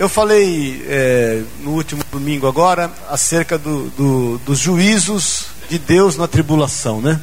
[0.00, 6.26] Eu falei é, no último domingo agora acerca do, do, dos juízos de Deus na
[6.26, 7.20] tribulação, né?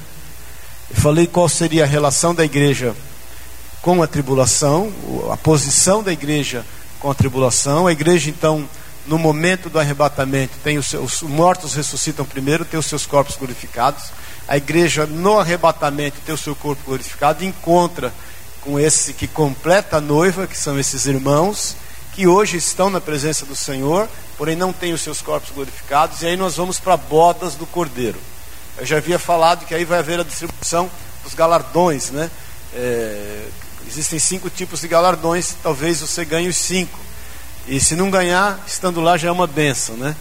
[0.87, 2.95] Eu falei qual seria a relação da igreja
[3.81, 4.93] com a tribulação,
[5.31, 6.63] a posição da igreja
[6.99, 7.87] com a tribulação.
[7.87, 8.69] A igreja, então,
[9.07, 13.37] no momento do arrebatamento, tem os, seus, os mortos ressuscitam primeiro, tem os seus corpos
[13.37, 14.03] glorificados.
[14.47, 18.13] A igreja, no arrebatamento, tem o seu corpo glorificado, encontra
[18.61, 21.75] com esse que completa a noiva, que são esses irmãos
[22.17, 26.25] que hoje estão na presença do Senhor, porém não têm os seus corpos glorificados, e
[26.25, 28.19] aí nós vamos para bodas do Cordeiro.
[28.75, 30.89] Eu já havia falado que aí vai haver a distribuição
[31.23, 32.31] dos galardões, né?
[32.73, 33.45] É,
[33.87, 36.97] existem cinco tipos de galardões, talvez você ganhe os cinco.
[37.67, 40.15] E se não ganhar, estando lá já é uma benção, né?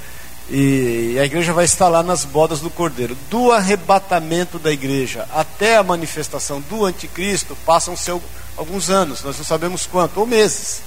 [0.50, 3.16] E a igreja vai estar lá nas bodas do Cordeiro.
[3.30, 8.10] Do arrebatamento da igreja até a manifestação do anticristo, passam-se
[8.54, 10.82] alguns anos, nós não sabemos quanto, ou meses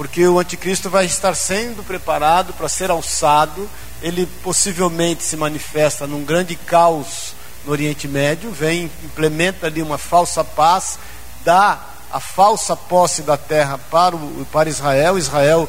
[0.00, 3.68] porque o anticristo vai estar sendo preparado para ser alçado,
[4.00, 7.34] ele possivelmente se manifesta num grande caos
[7.66, 10.98] no Oriente Médio, vem, implementa ali uma falsa paz,
[11.44, 11.78] dá
[12.10, 15.68] a falsa posse da terra para, o, para Israel, Israel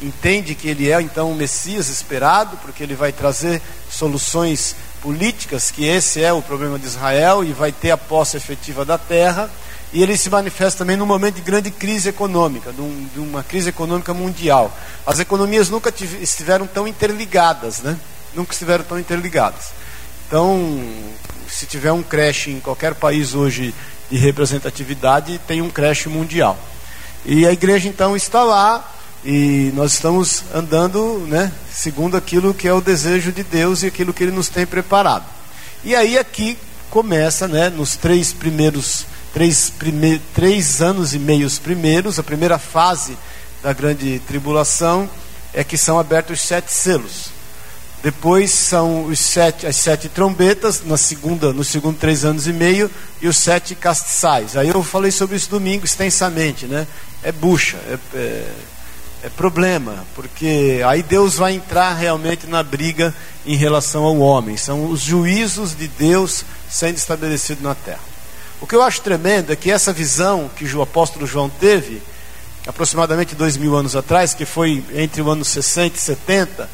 [0.00, 5.84] entende que ele é então o Messias esperado, porque ele vai trazer soluções políticas, que
[5.84, 9.50] esse é o problema de Israel, e vai ter a posse efetiva da terra.
[9.92, 13.68] E ele se manifesta também num momento de grande crise econômica, de, um, uma crise
[13.68, 14.74] econômica mundial.
[15.06, 17.98] As economias nunca estiveram tão interligadas, né?
[18.34, 19.66] Nunca estiveram tão interligadas.
[20.26, 20.82] Então,
[21.46, 23.74] se tiver um crash em qualquer país hoje
[24.10, 26.58] de representatividade, tem um crash mundial.
[27.24, 32.72] E a igreja então está lá e nós estamos andando, né, segundo aquilo que é
[32.72, 35.24] o desejo de Deus e aquilo que ele nos tem preparado.
[35.84, 36.56] E aí aqui
[36.90, 40.20] começa, né, nos três primeiros três, prime...
[40.34, 43.16] três anos e meios primeiros, a primeira fase
[43.62, 45.08] da grande tribulação
[45.52, 47.30] é que são abertos os sete selos.
[48.02, 52.90] Depois são os sete, as sete trombetas, na segunda, no segundo três anos e meio,
[53.20, 54.56] e os sete castiçais.
[54.56, 56.86] Aí eu falei sobre isso domingo extensamente, né?
[57.22, 58.52] É bucha, é, é,
[59.22, 63.14] é problema, porque aí Deus vai entrar realmente na briga
[63.46, 64.56] em relação ao homem.
[64.56, 68.11] São os juízos de Deus sendo estabelecidos na terra.
[68.62, 72.00] O que eu acho tremendo é que essa visão que o apóstolo João teve,
[72.64, 76.70] aproximadamente dois mil anos atrás, que foi entre o ano 60 e 70,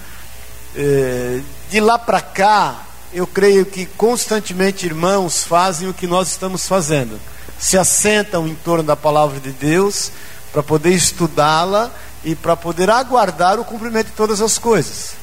[0.77, 1.41] eh,
[1.71, 7.19] de lá para cá, eu creio que constantemente irmãos fazem o que nós estamos fazendo.
[7.59, 10.13] Se assentam em torno da palavra de Deus
[10.53, 11.91] para poder estudá-la
[12.23, 15.18] e para poder aguardar o cumprimento de todas as coisas.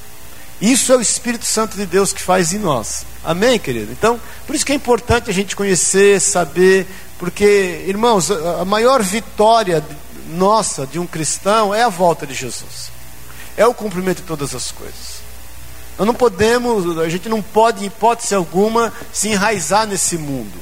[0.62, 3.06] Isso é o Espírito Santo de Deus que faz em nós.
[3.24, 3.92] Amém, querido?
[3.92, 6.88] Então, por isso que é importante a gente conhecer, saber,
[7.20, 9.84] porque, irmãos, a maior vitória
[10.30, 12.90] nossa de um cristão é a volta de Jesus.
[13.58, 15.16] É o cumprimento de todas as coisas.
[15.98, 20.60] Nós não podemos, a gente não pode, em hipótese alguma, se enraizar nesse mundo.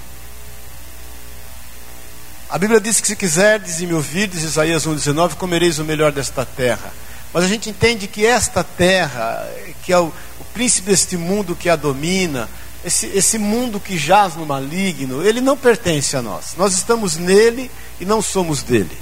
[2.49, 6.45] A Bíblia diz que se quiserdes e me ouvirdes, Isaías 1,19, comereis o melhor desta
[6.45, 6.93] terra.
[7.33, 9.49] Mas a gente entende que esta terra,
[9.83, 12.47] que é o, o príncipe deste mundo que a domina,
[12.85, 16.53] esse, esse mundo que jaz no maligno, ele não pertence a nós.
[16.57, 18.95] Nós estamos nele e não somos dele.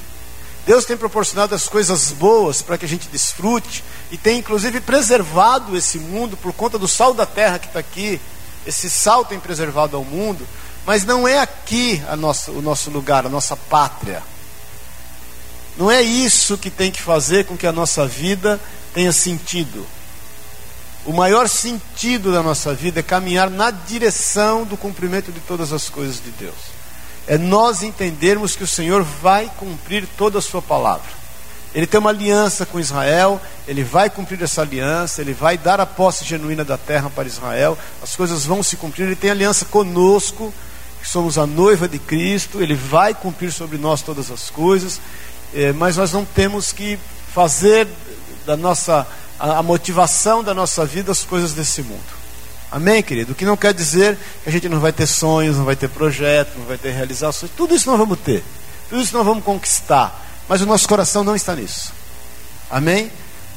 [0.66, 5.75] Deus tem proporcionado as coisas boas para que a gente desfrute e tem inclusive preservado
[5.75, 8.22] esse mundo por conta do sal da terra que está aqui.
[8.66, 10.48] Esse sal tem preservado ao mundo,
[10.86, 14.22] mas não é aqui nossa, o nosso lugar, a nossa pátria.
[15.77, 18.59] Não é isso que tem que fazer com que a nossa vida
[18.93, 19.85] tenha sentido.
[21.05, 25.89] O maior sentido da nossa vida é caminhar na direção do cumprimento de todas as
[25.89, 26.55] coisas de Deus.
[27.27, 31.21] É nós entendermos que o Senhor vai cumprir toda a sua palavra.
[31.73, 35.85] Ele tem uma aliança com Israel, ele vai cumprir essa aliança, ele vai dar a
[35.85, 40.53] posse genuína da terra para Israel, as coisas vão se cumprir, ele tem aliança conosco,
[41.01, 45.00] que somos a noiva de Cristo, ele vai cumprir sobre nós todas as coisas,
[45.75, 46.98] mas nós não temos que
[47.33, 47.88] fazer
[48.45, 49.07] da nossa
[49.39, 52.21] a, a motivação da nossa vida as coisas desse mundo.
[52.71, 53.33] Amém, querido?
[53.33, 55.89] O que não quer dizer que a gente não vai ter sonhos, não vai ter
[55.89, 57.51] projetos, não vai ter realizações.
[57.57, 58.44] Tudo isso nós vamos ter.
[58.89, 60.25] Tudo isso nós vamos conquistar.
[60.48, 61.92] Mas o nosso coração não está nisso.
[62.69, 63.12] Amém?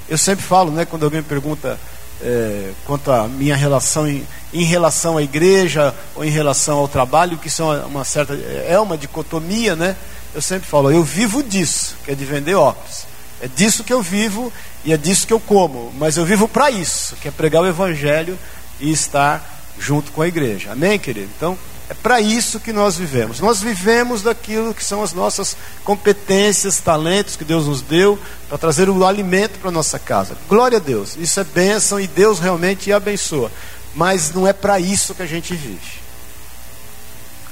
[0.09, 1.79] Eu sempre falo, né, quando alguém pergunta
[2.21, 7.39] é, quanto à minha relação em, em, relação à igreja ou em relação ao trabalho,
[7.39, 9.97] que são uma certa é uma dicotomia, né?
[10.35, 13.07] Eu sempre falo, eu vivo disso, que é de vender óculos.
[13.41, 14.53] É disso que eu vivo
[14.85, 15.93] e é disso que eu como.
[15.99, 18.39] Mas eu vivo para isso, que é pregar o Evangelho
[18.81, 19.43] e estar
[19.79, 20.73] junto com a igreja.
[20.73, 21.31] Amém, querido?
[21.37, 23.41] Então, É para isso que nós vivemos.
[23.41, 25.55] Nós vivemos daquilo que são as nossas
[25.85, 30.35] competências, talentos que Deus nos deu para trazer o alimento para nossa casa.
[30.49, 31.15] Glória a Deus.
[31.19, 33.53] Isso é bênção e Deus realmente abençoa.
[33.95, 36.04] Mas não é para isso que a gente vive.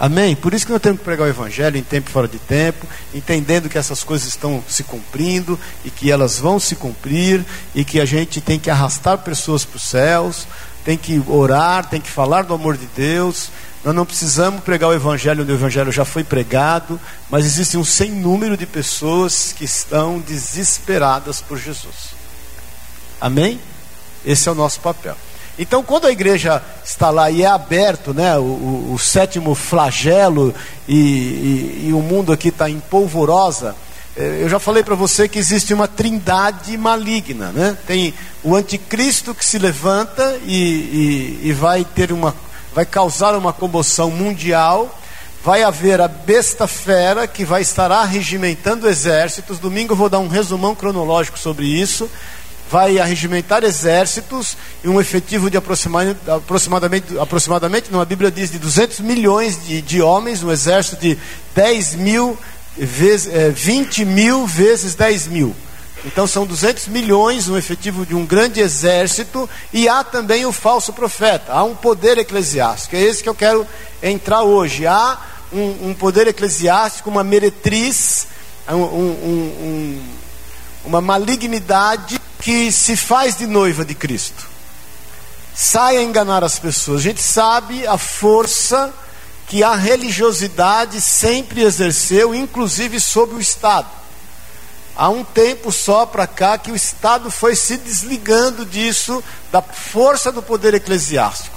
[0.03, 0.35] Amém?
[0.35, 2.89] Por isso que nós temos que pregar o Evangelho em tempo e fora de tempo,
[3.15, 8.01] entendendo que essas coisas estão se cumprindo e que elas vão se cumprir e que
[8.01, 10.49] a gente tem que arrastar pessoas para os céus,
[10.85, 13.53] tem que orar, tem que falar do amor de Deus.
[13.85, 17.01] Nós não precisamos pregar o Evangelho onde o Evangelho já foi pregado,
[17.31, 22.13] mas existe um sem número de pessoas que estão desesperadas por Jesus.
[23.21, 23.61] Amém?
[24.27, 25.17] Esse é o nosso papel.
[25.63, 30.53] Então, quando a igreja está lá e é aberto, né, o, o, sétimo flagelo
[30.89, 33.77] e, e, e, o mundo aqui está em polvorosa,
[34.17, 37.79] eh, eu já falei para você que existe uma trindade maligna, né?
[37.87, 38.13] Tem
[38.43, 42.35] o anticristo que se levanta e, e vai ter uma,
[42.75, 44.99] vai causar uma comoção mundial.
[45.45, 49.59] Vai haver a besta fera que vai estar arregimentando exércitos.
[49.59, 52.09] Domingo eu vou dar um resumão cronológico sobre isso
[52.73, 59.01] vai arregimentar exércitos e um efetivo de aproximadamente, aproximadamente, não, a Bíblia diz de 200
[59.01, 61.19] milhões de, de homens, um exército de
[61.55, 62.39] 10 mil
[62.75, 65.55] vezes, é, 20 mil vezes 10 mil.
[66.07, 70.95] Então são 200 milhões, um efetivo de um grande exército, e há também o falso
[70.95, 73.67] profeta, há um poder eclesiástico, é esse que eu quero
[74.03, 74.87] entrar hoje.
[74.87, 75.19] Há
[75.53, 78.29] um, um poder eclesiástico, uma meretriz,
[78.67, 80.03] um, um,
[80.87, 84.49] uma malignidade que se faz de noiva de Cristo.
[85.55, 87.01] Sai a enganar as pessoas.
[87.01, 88.93] A gente sabe a força
[89.47, 93.89] que a religiosidade sempre exerceu, inclusive sobre o Estado.
[94.97, 99.23] Há um tempo só para cá que o Estado foi se desligando disso,
[99.53, 101.57] da força do poder eclesiástico.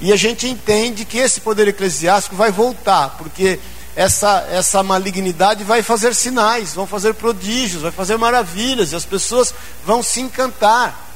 [0.00, 3.58] E a gente entende que esse poder eclesiástico vai voltar, porque
[3.94, 9.54] essa, essa malignidade vai fazer sinais, vão fazer prodígios, vai fazer maravilhas, e as pessoas
[9.84, 11.10] vão se encantar.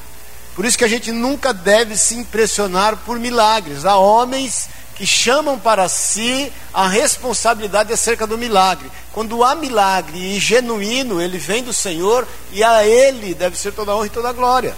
[0.54, 3.84] Por isso que a gente nunca deve se impressionar por milagres.
[3.84, 8.90] Há homens que chamam para si a responsabilidade acerca do milagre.
[9.12, 13.92] Quando há milagre e genuíno, ele vem do Senhor e a ele deve ser toda
[13.92, 14.74] a honra e toda a glória.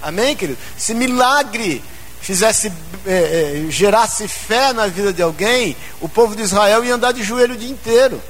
[0.00, 0.58] Amém, querido?
[0.78, 1.82] Se milagre
[2.26, 2.72] fizesse,
[3.06, 7.22] é, é, gerasse fé na vida de alguém, o povo de Israel ia andar de
[7.22, 8.20] joelho o dia inteiro.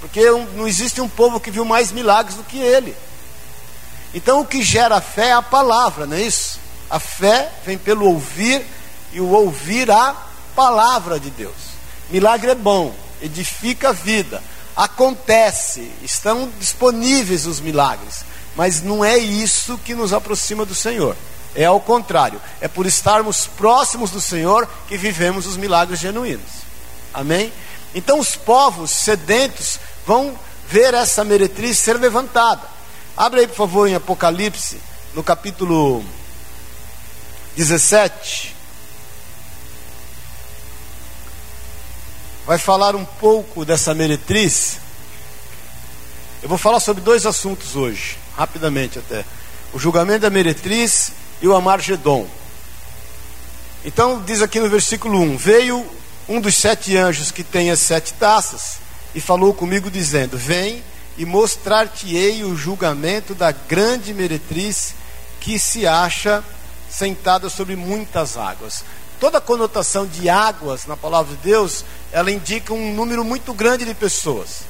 [0.00, 2.96] Porque não existe um povo que viu mais milagres do que ele.
[4.12, 6.58] Então o que gera fé é a palavra, não é isso?
[6.90, 8.66] A fé vem pelo ouvir
[9.12, 10.16] e o ouvir a
[10.56, 11.54] palavra de Deus.
[12.10, 12.92] Milagre é bom,
[13.22, 14.42] edifica a vida,
[14.76, 18.24] acontece, estão disponíveis os milagres,
[18.56, 21.16] mas não é isso que nos aproxima do Senhor.
[21.54, 22.40] É ao contrário.
[22.60, 26.64] É por estarmos próximos do Senhor que vivemos os milagres genuínos.
[27.12, 27.52] Amém?
[27.94, 30.36] Então os povos sedentos vão
[30.68, 32.62] ver essa meretriz ser levantada.
[33.16, 34.80] Abre aí, por favor, em Apocalipse,
[35.14, 36.04] no capítulo
[37.56, 38.54] 17.
[42.44, 44.78] Vai falar um pouco dessa meretriz.
[46.42, 49.24] Eu vou falar sobre dois assuntos hoje, rapidamente até:
[49.72, 51.12] o julgamento da meretriz
[51.44, 52.26] e o Amargedon.
[53.84, 55.86] Então, diz aqui no versículo 1: Veio
[56.26, 58.78] um dos sete anjos que tem as sete taças
[59.14, 60.82] e falou comigo, dizendo: Vem
[61.18, 64.94] e mostrar-te-ei o julgamento da grande meretriz
[65.38, 66.42] que se acha
[66.88, 68.82] sentada sobre muitas águas.
[69.20, 73.92] Toda conotação de águas na palavra de Deus, ela indica um número muito grande de
[73.92, 74.62] pessoas.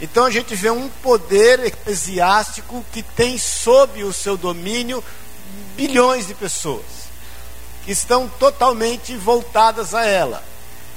[0.00, 5.04] Então a gente vê um poder eclesiástico que tem sob o seu domínio
[5.76, 7.06] bilhões de pessoas
[7.84, 10.42] que estão totalmente voltadas a ela.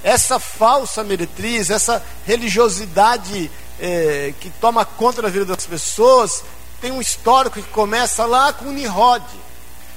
[0.03, 6.43] Essa falsa meretriz, essa religiosidade eh, que toma conta da vida das pessoas,
[6.81, 9.23] tem um histórico que começa lá com Nimrod.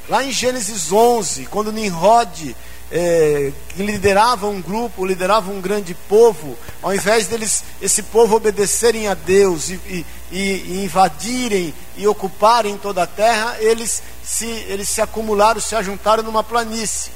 [0.08, 2.54] Lá em Gênesis 11, quando Nimrod
[2.92, 9.08] é, que liderava um grupo, liderava um grande povo, ao invés deles, esse povo obedecerem
[9.08, 15.00] a Deus e, e, e invadirem e ocuparem toda a terra, eles se, eles se
[15.00, 17.10] acumularam, se ajuntaram numa planície.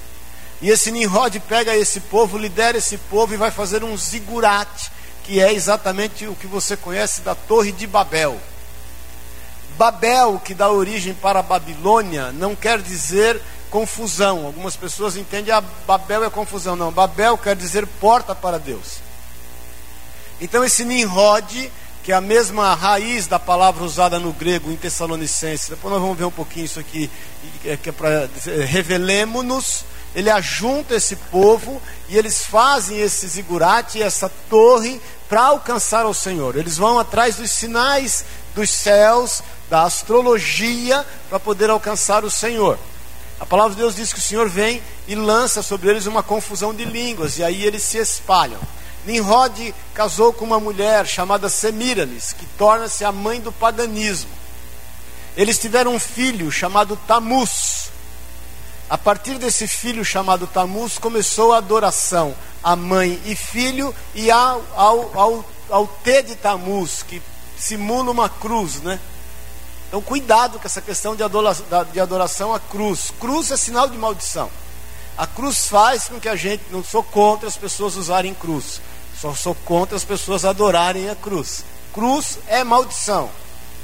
[0.62, 4.90] E esse Nimrod pega esse povo, lidera esse povo e vai fazer um zigurate,
[5.24, 8.40] que é exatamente o que você conhece da Torre de Babel.
[9.76, 13.38] Babel, que dá origem para Babilônia, não quer dizer
[13.76, 14.46] confusão.
[14.46, 16.74] Algumas pessoas entendem a ah, Babel é confusão.
[16.74, 19.00] Não, Babel quer dizer porta para Deus.
[20.40, 21.70] Então esse Nimrod,
[22.02, 26.16] que é a mesma raiz da palavra usada no grego em Tessalonicenses, depois nós vamos
[26.16, 27.10] ver um pouquinho isso aqui,
[27.82, 28.30] que é para
[28.66, 36.14] revelemos-nos, ele ajunta esse povo e eles fazem esse zigurate, essa torre, para alcançar o
[36.14, 36.56] Senhor.
[36.56, 42.78] Eles vão atrás dos sinais dos céus, da astrologia, para poder alcançar o Senhor.
[43.38, 46.74] A palavra de Deus diz que o Senhor vem e lança sobre eles uma confusão
[46.74, 48.60] de línguas, e aí eles se espalham.
[49.04, 54.30] Nimrod casou com uma mulher chamada Semíramis, que torna-se a mãe do paganismo.
[55.36, 57.90] Eles tiveram um filho chamado Tamuz.
[58.88, 62.34] A partir desse filho chamado Tamuz, começou a adoração
[62.66, 67.22] a mãe e filho, e ao, ao, ao, ao T de Tamuz, que
[67.56, 68.98] simula uma cruz, né?
[69.88, 73.12] Então, cuidado com essa questão de adoração, de adoração à cruz.
[73.20, 74.50] Cruz é sinal de maldição.
[75.16, 78.80] A cruz faz com que a gente, não sou contra as pessoas usarem cruz,
[79.18, 81.64] só sou contra as pessoas adorarem a cruz.
[81.92, 83.30] Cruz é maldição.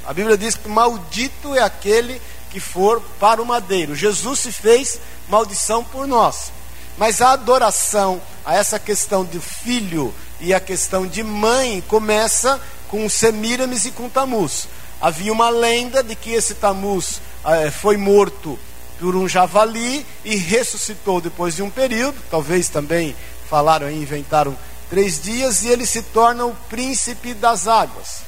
[0.05, 3.95] A Bíblia diz que maldito é aquele que for para o madeiro.
[3.95, 6.51] Jesus se fez maldição por nós.
[6.97, 13.09] Mas a adoração a essa questão de filho e a questão de mãe começa com
[13.09, 14.67] Semíramis e com Tamuz.
[15.03, 18.57] Havia uma lenda de que esse Tamuz eh, foi morto
[18.97, 23.13] por um javali e ressuscitou depois de um período, talvez também
[23.49, 24.57] falaram e inventaram
[24.89, 28.21] três dias, e ele se torna o príncipe das águas.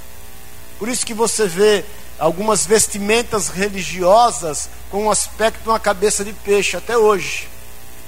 [0.77, 1.85] Por isso que você vê
[2.19, 7.47] algumas vestimentas religiosas com o aspecto de uma cabeça de peixe até hoje.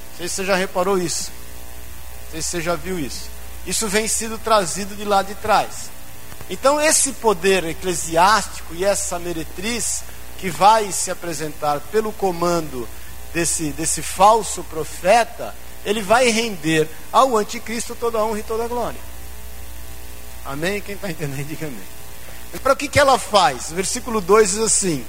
[0.09, 1.31] Não sei se você já reparou isso.
[2.25, 3.29] Não sei se você já viu isso.
[3.65, 5.95] Isso vem sido trazido de lá de trás.
[6.49, 10.03] Então, esse poder eclesiástico e essa meretriz
[10.39, 12.87] que vai se apresentar pelo comando
[13.33, 18.67] desse, desse falso profeta, ele vai render ao anticristo toda a honra e toda a
[18.67, 18.99] glória.
[20.45, 20.79] Amém?
[20.79, 21.79] Quem está entendendo, diga amém.
[22.63, 23.71] Para o que, que ela faz?
[23.71, 25.05] Versículo 2 diz assim: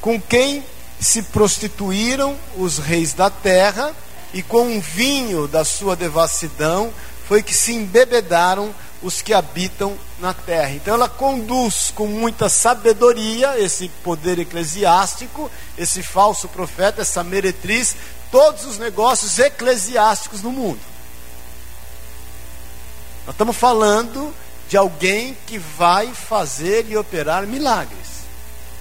[0.00, 0.64] Com quem
[1.00, 3.94] se prostituíram os reis da terra,
[4.34, 6.92] e com o vinho da sua devassidão
[7.26, 8.74] foi que se embebedaram
[9.04, 10.70] os que habitam na terra.
[10.70, 17.94] Então ela conduz com muita sabedoria esse poder eclesiástico, esse falso profeta, essa meretriz,
[18.30, 20.80] todos os negócios eclesiásticos no mundo.
[23.26, 24.34] Nós estamos falando
[24.70, 28.14] de alguém que vai fazer e operar milagres.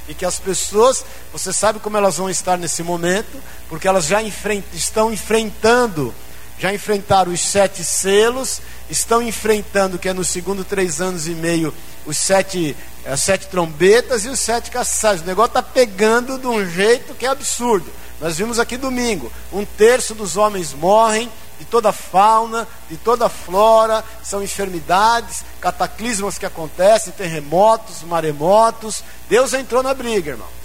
[0.07, 1.03] E que as pessoas,
[1.33, 6.15] você sabe como elas vão estar nesse momento, porque elas já enfrent, estão enfrentando,
[6.57, 11.73] já enfrentaram os sete selos, estão enfrentando, que é no segundo três anos e meio,
[12.05, 15.21] os sete, as sete trombetas e os sete caçados.
[15.21, 17.91] O negócio está pegando de um jeito que é absurdo.
[18.19, 21.29] Nós vimos aqui domingo: um terço dos homens morrem,
[21.59, 29.03] de toda a fauna, de toda a flora, são enfermidades, cataclismos que acontecem, terremotos, maremotos.
[29.29, 30.62] Deus entrou na briga, irmão.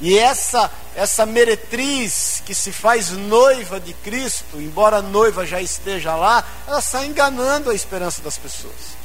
[0.00, 6.16] E essa essa meretriz que se faz noiva de Cristo, embora a noiva já esteja
[6.16, 8.96] lá, ela está enganando a esperança das pessoas.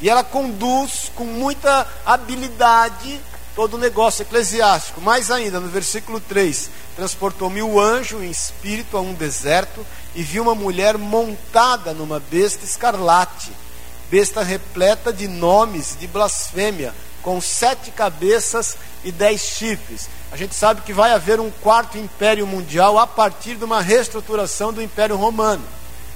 [0.00, 3.20] E ela conduz com muita habilidade
[3.54, 5.00] todo o negócio eclesiástico.
[5.00, 9.86] Mais ainda, no versículo 3: Transportou-me o anjo em espírito a um deserto
[10.16, 13.52] e vi uma mulher montada numa besta escarlate,
[14.10, 16.92] besta repleta de nomes de blasfêmia,
[17.24, 20.08] com sete cabeças e dez chifres.
[20.30, 24.72] A gente sabe que vai haver um quarto império mundial a partir de uma reestruturação
[24.72, 25.64] do Império Romano,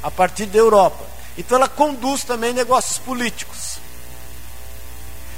[0.02, 1.04] a partir da Europa.
[1.36, 3.78] Então ela conduz também negócios políticos.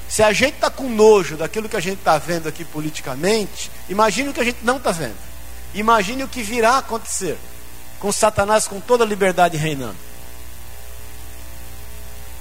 [0.08, 4.30] Se a gente está com nojo daquilo que a gente está vendo aqui politicamente, imagine
[4.30, 5.16] o que a gente não está vendo.
[5.72, 7.38] Imagine o que virá a acontecer
[8.00, 9.96] com Satanás com toda a liberdade reinando.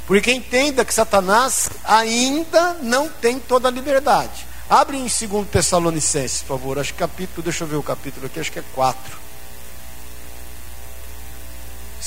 [0.09, 4.43] Porque entenda que Satanás ainda não tem toda a liberdade.
[4.67, 6.79] Abre em 2 Tessalonicenses, por favor.
[6.79, 9.19] Acho que capítulo, deixa eu ver o capítulo aqui, acho que é 4.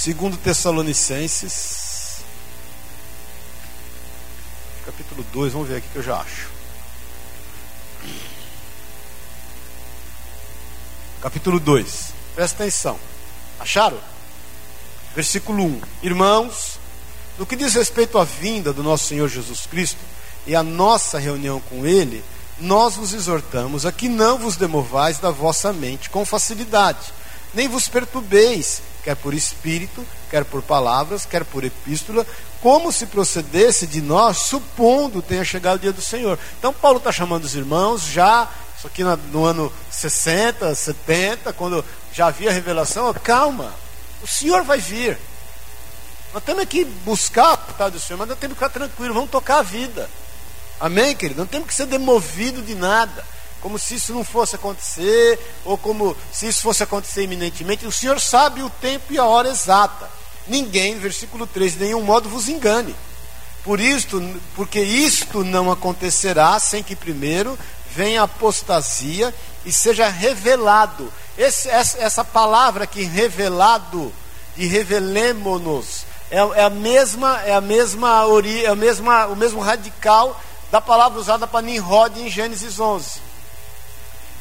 [0.04, 2.25] 2 Tessalonicenses.
[4.85, 6.50] capítulo 2, vamos ver aqui que eu já acho.
[11.21, 12.99] Capítulo 2, presta atenção.
[13.61, 14.00] Acharam?
[15.14, 16.81] Versículo 1: Irmãos,
[17.38, 20.00] no que diz respeito à vinda do nosso Senhor Jesus Cristo
[20.46, 22.24] e à nossa reunião com Ele,
[22.58, 27.12] nós vos exortamos a que não vos demovais da vossa mente com facilidade,
[27.54, 32.26] nem vos perturbeis, quer por espírito, quer por palavras, quer por epístola,
[32.60, 36.38] como se procedesse de nós, supondo tenha chegado o dia do Senhor.
[36.58, 38.48] Então, Paulo está chamando os irmãos já,
[38.78, 43.74] isso aqui no ano 60, 70, quando já havia revelação, calma,
[44.22, 45.18] o Senhor vai vir.
[46.32, 49.30] Nós temos que buscar a vontade do Senhor, mas nós temos que ficar tranquilos, vamos
[49.30, 50.08] tocar a vida.
[50.80, 51.40] Amém, querido?
[51.40, 53.24] Não temos que ser demovido de nada.
[53.60, 57.86] como se isso não fosse acontecer, ou como se isso fosse acontecer iminentemente.
[57.86, 60.10] O Senhor sabe o tempo e a hora exata.
[60.48, 62.92] Ninguém, versículo 3, de nenhum modo vos engane.
[63.62, 64.20] Por isto,
[64.56, 67.56] porque isto não acontecerá sem que primeiro
[67.94, 69.32] venha a apostasia
[69.64, 71.12] e seja revelado.
[71.38, 74.12] Esse, essa, essa, palavra aqui, revelado,
[74.56, 79.60] de revelemo-nos, é, é, a mesma, é a mesma, ori, é a mesma, o mesmo
[79.60, 83.20] radical da palavra usada para Nimrod em Gênesis 11.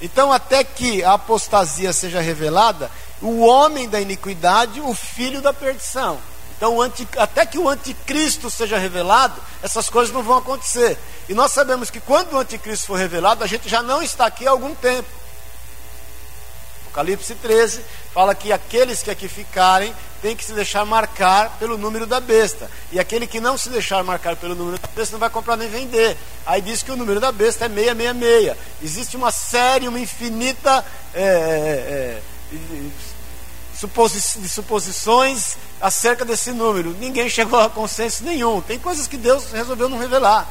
[0.02, 2.90] Então, até que a apostasia seja revelada,
[3.22, 6.18] o homem da iniquidade, o filho da perdição.
[6.56, 10.98] Então, anti, até que o anticristo seja revelado, essas coisas não vão acontecer.
[11.28, 14.48] E nós sabemos que quando o anticristo for revelado, a gente já não está aqui
[14.48, 15.10] há algum tempo.
[16.84, 17.84] Apocalipse 13
[18.14, 22.70] fala que aqueles que aqui ficarem têm que se deixar marcar pelo número da besta.
[22.92, 25.68] E aquele que não se deixar marcar pelo número da besta não vai comprar nem
[25.68, 26.18] vender.
[26.46, 28.58] Aí diz que o número da besta é 666.
[28.84, 30.86] Existe uma série, uma infinita.
[31.14, 32.22] É, é, é
[34.38, 36.96] de suposições acerca desse número.
[37.00, 38.62] Ninguém chegou a consenso nenhum.
[38.62, 40.48] Tem coisas que Deus resolveu não revelar.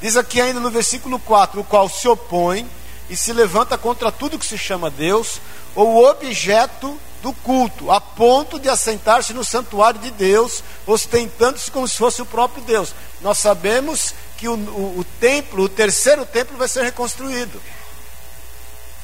[0.00, 2.68] Diz aqui ainda no versículo 4: o qual se opõe
[3.08, 5.40] e se levanta contra tudo que se chama Deus,
[5.74, 11.96] ou objeto do culto, a ponto de assentar-se no santuário de Deus, ostentando-se como se
[11.96, 12.94] fosse o próprio Deus.
[13.20, 17.60] Nós sabemos que o, o, o templo, o terceiro templo, vai ser reconstruído.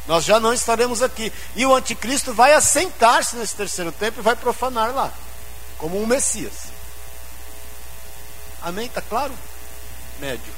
[0.06, 1.32] Nós já não estaremos aqui.
[1.54, 5.12] E o anticristo vai assentar-se nesse terceiro templo e vai profanar lá,
[5.76, 6.54] como um Messias.
[8.62, 8.86] Amém?
[8.86, 9.34] Está claro?
[10.18, 10.54] Médio.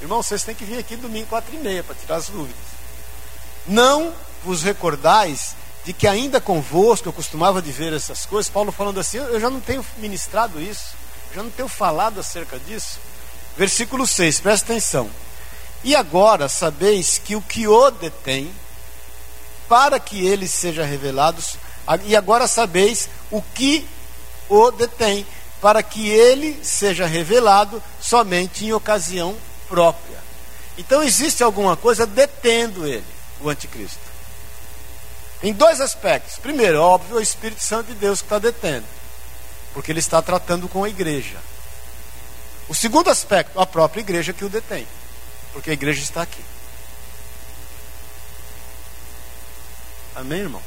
[0.00, 2.72] Irmão, vocês têm que vir aqui domingo quatro e meia para tirar as dúvidas.
[3.66, 4.12] Não
[4.42, 9.16] vos recordais de que ainda convosco eu costumava de ver essas coisas, Paulo falando assim,
[9.16, 10.94] eu já não tenho ministrado isso,
[11.34, 13.00] já não tenho falado acerca disso.
[13.56, 15.10] Versículo 6, presta atenção.
[15.84, 18.52] E agora sabeis que o que o detém,
[19.68, 21.42] para que ele seja revelado,
[22.04, 23.86] e agora sabeis o que
[24.48, 25.26] o detém,
[25.60, 29.36] para que ele seja revelado somente em ocasião
[29.68, 30.22] própria.
[30.78, 33.04] Então existe alguma coisa detendo ele,
[33.40, 34.11] o anticristo.
[35.42, 36.38] Em dois aspectos.
[36.38, 38.86] Primeiro, óbvio, o Espírito Santo de Deus que está detendo,
[39.74, 41.38] porque ele está tratando com a igreja.
[42.68, 44.86] O segundo aspecto, a própria igreja que o detém
[45.52, 46.42] porque a igreja está aqui.
[50.14, 50.62] Amém, irmãos?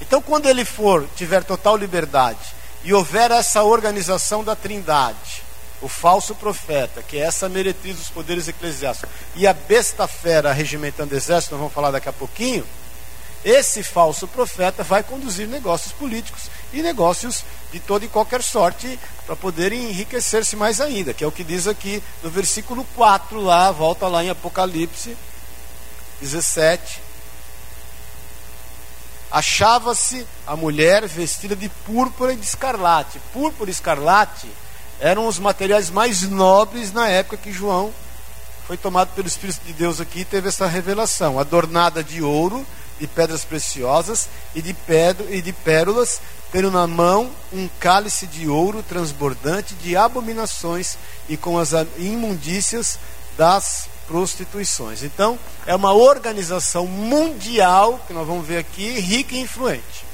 [0.00, 2.38] Então, quando ele for, tiver total liberdade
[2.84, 5.42] e houver essa organização da Trindade,
[5.80, 11.14] o falso profeta, que é essa meretriz dos poderes eclesiásticos, e a besta fera regimentando
[11.14, 12.66] exército, nós vamos falar daqui a pouquinho,
[13.44, 19.36] esse falso profeta vai conduzir negócios políticos e negócios de toda e qualquer sorte para
[19.36, 24.08] poder enriquecer-se mais ainda, que é o que diz aqui no versículo 4 lá, volta
[24.08, 25.16] lá em Apocalipse
[26.20, 27.02] 17.
[29.30, 33.20] Achava-se a mulher vestida de púrpura e de escarlate.
[33.32, 34.48] Púrpura e escarlate
[34.98, 37.92] eram os materiais mais nobres na época que João
[38.66, 42.66] foi tomado pelo Espírito de Deus aqui e teve essa revelação, adornada de ouro,
[42.98, 48.48] de pedras preciosas e de, pedro, e de pérolas, tendo na mão um cálice de
[48.48, 50.96] ouro transbordante de abominações
[51.28, 52.98] e com as imundícias
[53.36, 55.02] das prostituições.
[55.02, 60.08] Então, é uma organização mundial, que nós vamos ver aqui, rica e influente.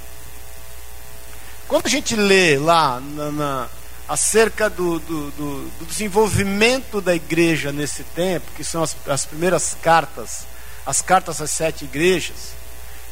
[1.68, 3.68] Quando a gente lê lá na, na,
[4.08, 9.74] acerca do, do, do, do, desenvolvimento da igreja nesse tempo, que são as, as primeiras
[9.80, 10.44] cartas,
[10.84, 12.52] as cartas às sete igrejas,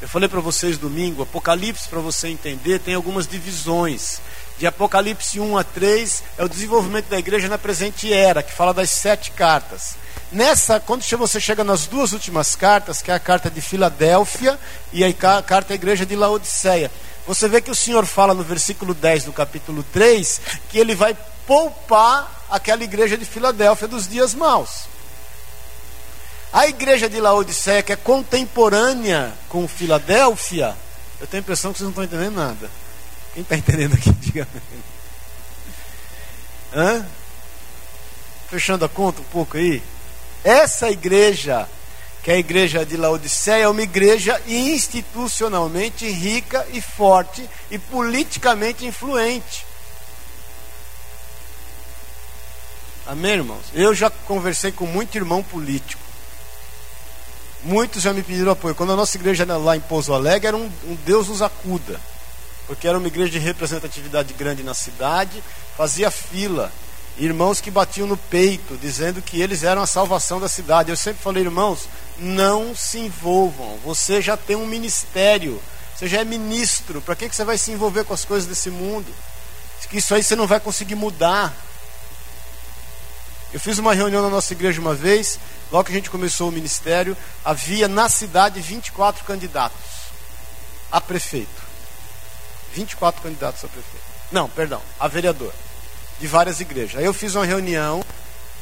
[0.02, 4.20] eu falei para vocês domingo, Apocalipse, para você entender, tem algumas divisões.
[4.58, 8.74] De Apocalipse 1 a 3 é o desenvolvimento da igreja na presente era, que fala
[8.74, 9.94] das sete cartas.
[10.32, 14.58] Nessa, quando você chega nas duas últimas cartas, que é a carta de Filadélfia
[14.92, 16.90] e a carta à igreja de Laodiceia,
[17.24, 21.16] você vê que o Senhor fala no versículo 10 do capítulo 3 que ele vai
[21.46, 24.91] poupar aquela igreja de Filadélfia dos dias maus.
[26.52, 30.76] A igreja de Laodiceia, que é contemporânea com Filadélfia,
[31.18, 32.70] eu tenho a impressão que vocês não estão entendendo nada.
[33.32, 34.46] Quem está entendendo aqui, diga
[36.74, 37.06] Hã?
[38.50, 39.82] Fechando a conta um pouco aí.
[40.44, 41.66] Essa igreja,
[42.22, 48.84] que é a igreja de Laodiceia, é uma igreja institucionalmente rica e forte e politicamente
[48.84, 49.64] influente.
[53.06, 53.64] Amém, irmãos?
[53.72, 56.01] Eu já conversei com muito irmão político.
[57.64, 58.74] Muitos já me pediram apoio.
[58.74, 62.00] Quando a nossa igreja lá em Pouso Alegre, era um, um Deus nos acuda.
[62.66, 65.42] Porque era uma igreja de representatividade grande na cidade,
[65.76, 66.72] fazia fila.
[67.18, 70.90] irmãos que batiam no peito, dizendo que eles eram a salvação da cidade.
[70.90, 73.78] Eu sempre falei, irmãos, não se envolvam.
[73.84, 75.60] Você já tem um ministério,
[75.94, 77.00] você já é ministro.
[77.00, 79.12] Para que, que você vai se envolver com as coisas desse mundo?
[79.92, 81.54] Isso aí você não vai conseguir mudar.
[83.52, 85.38] Eu fiz uma reunião na nossa igreja uma vez,
[85.70, 89.78] logo que a gente começou o ministério, havia na cidade 24 candidatos
[90.90, 91.62] a prefeito.
[92.74, 94.04] 24 candidatos a prefeito.
[94.30, 95.52] Não, perdão, a vereador.
[96.18, 96.98] De várias igrejas.
[96.98, 98.02] Aí eu fiz uma reunião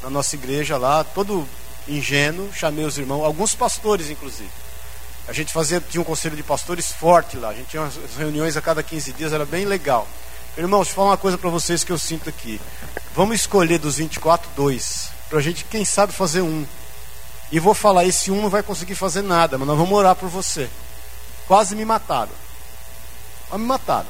[0.03, 1.48] na nossa igreja lá, todo
[1.87, 4.50] ingênuo, chamei os irmãos, alguns pastores inclusive.
[5.29, 8.57] A gente fazia, tinha um conselho de pastores forte lá, a gente tinha umas reuniões
[8.57, 10.09] a cada 15 dias, era bem legal.
[10.57, 12.61] Irmãos, deixa eu falar uma coisa para vocês que eu sinto aqui.
[13.15, 15.11] Vamos escolher dos 24, dois.
[15.29, 16.67] Para a gente, quem sabe, fazer um.
[17.53, 20.29] E vou falar: esse um não vai conseguir fazer nada, mas nós vamos orar por
[20.29, 20.69] você.
[21.47, 22.33] Quase me mataram.
[23.51, 24.09] Mas me mataram.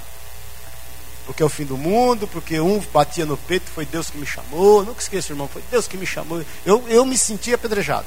[1.26, 4.26] Porque é o fim do mundo, porque um batia no peito, foi Deus que me
[4.26, 4.84] chamou.
[4.84, 6.42] Nunca esqueça, irmão, foi Deus que me chamou.
[6.64, 8.06] Eu, eu me senti apedrejado.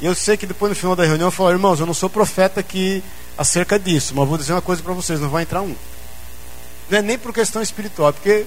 [0.00, 2.08] E eu sei que depois no final da reunião eu falei, irmãos, eu não sou
[2.08, 3.02] profeta aqui
[3.36, 5.74] acerca disso, mas vou dizer uma coisa para vocês, não vai entrar um.
[6.90, 8.46] Não é nem por questão espiritual, porque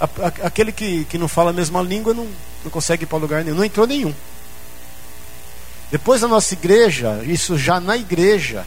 [0.00, 2.28] a, a, aquele que, que não fala a mesma língua não,
[2.64, 3.56] não consegue ir para lugar nenhum.
[3.56, 4.14] Não entrou nenhum.
[5.90, 8.66] Depois da nossa igreja, isso já na igreja,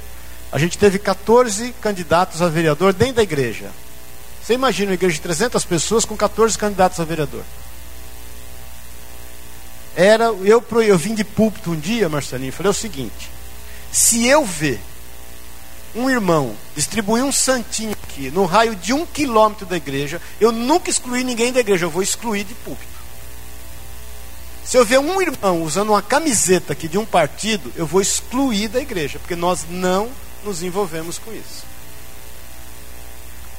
[0.52, 3.69] a gente teve 14 candidatos a vereador dentro da igreja.
[4.41, 7.43] Você imagina uma igreja de 300 pessoas com 14 candidatos a vereador.
[9.95, 13.30] Era, eu, eu vim de púlpito um dia, Marcelinho, e falei o seguinte:
[13.91, 14.80] se eu ver
[15.95, 20.89] um irmão distribuir um santinho aqui no raio de um quilômetro da igreja, eu nunca
[20.89, 22.91] excluí ninguém da igreja, eu vou excluir de púlpito.
[24.63, 28.69] Se eu ver um irmão usando uma camiseta aqui de um partido, eu vou excluir
[28.69, 30.10] da igreja, porque nós não
[30.45, 31.71] nos envolvemos com isso.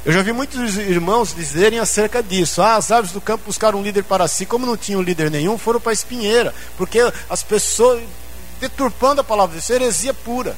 [0.05, 2.61] Eu já vi muitos irmãos dizerem acerca disso.
[2.61, 4.45] Ah, as árvores do campo buscaram um líder para si.
[4.45, 6.53] Como não tinham líder nenhum, foram para a espinheira.
[6.77, 6.99] Porque
[7.31, 8.03] as pessoas,
[8.59, 10.57] deturpando a palavra de Deus, heresia pura.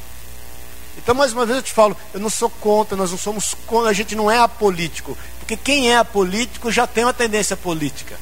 [0.96, 3.90] Então, mais uma vez eu te falo, eu não sou contra, nós não somos contra,
[3.90, 5.16] a gente não é apolítico.
[5.38, 8.18] Porque quem é apolítico já tem uma tendência política.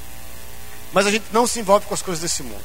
[0.93, 2.65] Mas a gente não se envolve com as coisas desse mundo.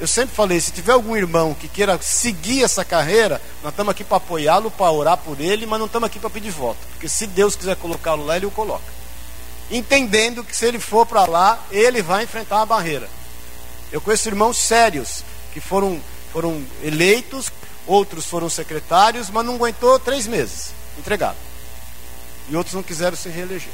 [0.00, 4.02] Eu sempre falei, se tiver algum irmão que queira seguir essa carreira, nós estamos aqui
[4.02, 6.78] para apoiá-lo, para orar por ele, mas não estamos aqui para pedir voto.
[6.92, 8.82] Porque se Deus quiser colocá-lo lá, ele o coloca.
[9.70, 13.08] Entendendo que se ele for para lá, ele vai enfrentar uma barreira.
[13.92, 15.22] Eu conheço irmãos sérios
[15.52, 16.00] que foram,
[16.32, 17.48] foram eleitos
[17.86, 21.36] outros foram secretários, mas não aguentou três meses, entregado.
[22.48, 23.72] E outros não quiseram se reeleger.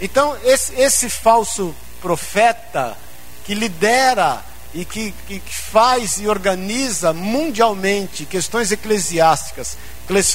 [0.00, 2.96] Então, esse, esse falso profeta
[3.44, 9.78] que lidera e que, que, faz e organiza mundialmente questões eclesiásticas,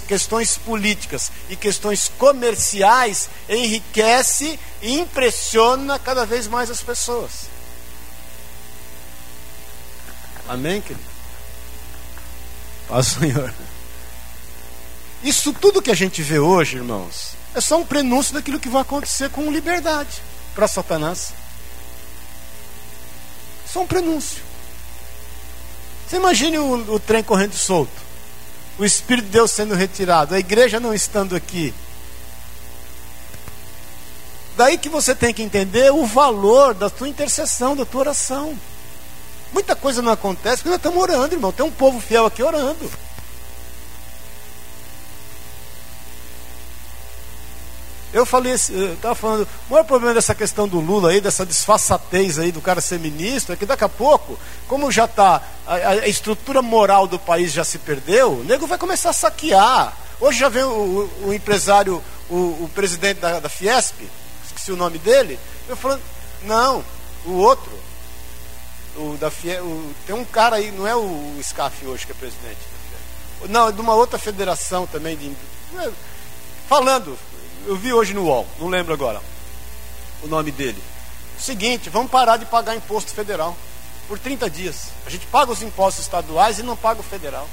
[0.07, 7.51] questões políticas e questões comerciais, enriquece e impressiona cada vez mais as pessoas.
[10.47, 11.10] Amém, querido?
[12.91, 13.53] Paz Senhor.
[15.23, 18.81] Isso tudo que a gente vê hoje, irmãos, é só um prenúncio daquilo que vai
[18.81, 20.21] acontecer com liberdade
[20.53, 21.31] para Satanás.
[23.65, 24.43] Só um prenúncio.
[26.05, 27.93] Você imagine o, o trem correndo solto,
[28.77, 31.73] o Espírito de Deus sendo retirado, a igreja não estando aqui.
[34.57, 38.59] Daí que você tem que entender o valor da tua intercessão, da tua oração.
[39.51, 41.51] Muita coisa não acontece porque nós estamos orando, irmão.
[41.51, 42.89] Tem um povo fiel aqui orando.
[48.13, 52.51] Eu falei, estava falando, o maior problema dessa questão do Lula aí, dessa disfarçatez aí
[52.51, 54.37] do cara ser ministro, é que daqui a pouco,
[54.67, 58.77] como já está, a, a, estrutura moral do país já se perdeu, o nego vai
[58.77, 59.95] começar a saquear.
[60.19, 63.95] Hoje já vem o, o, o empresário, o, o, presidente da, da Fiesp,
[64.45, 66.01] esqueci o nome dele, eu falando,
[66.43, 66.83] não,
[67.25, 67.71] o outro,
[68.95, 72.15] o da Fie, o, tem um cara aí, não é o SCAF hoje que é
[72.15, 72.59] presidente
[73.49, 75.15] Não, é de uma outra federação também.
[75.15, 75.31] De,
[75.77, 75.91] é,
[76.67, 77.17] falando,
[77.65, 79.21] eu vi hoje no UOL, não lembro agora
[80.23, 80.81] o nome dele.
[81.39, 83.57] Seguinte, vamos parar de pagar imposto federal
[84.07, 84.89] por 30 dias.
[85.05, 87.47] A gente paga os impostos estaduais e não paga o federal.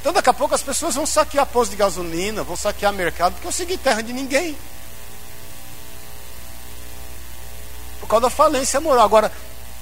[0.00, 3.46] Então daqui a pouco as pessoas vão saquear postos de gasolina, vão saquear mercado, porque
[3.46, 4.56] eu segui terra de ninguém.
[8.10, 9.04] Causa da falência moral.
[9.04, 9.32] Agora,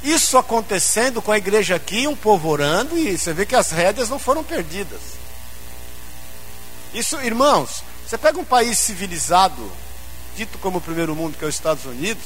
[0.02, 4.08] isso acontecendo com a igreja aqui, um povo orando, e você vê que as rédeas
[4.08, 5.00] não foram perdidas.
[6.94, 9.70] Isso, irmãos, você pega um país civilizado,
[10.36, 12.22] dito como o primeiro mundo, que é os Estados Unidos,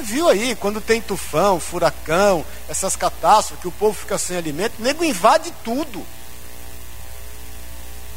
[0.00, 4.82] viu aí, quando tem tufão, furacão, essas catástrofes, que o povo fica sem alimento, o
[4.82, 6.04] nego invade tudo.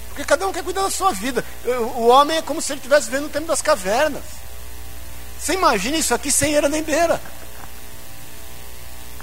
[0.10, 1.46] Porque cada um quer cuidar da sua vida.
[1.96, 4.24] O homem é como se ele estivesse vivendo no tempo das cavernas.
[5.40, 7.22] Você imagina isso aqui sem era nem beira.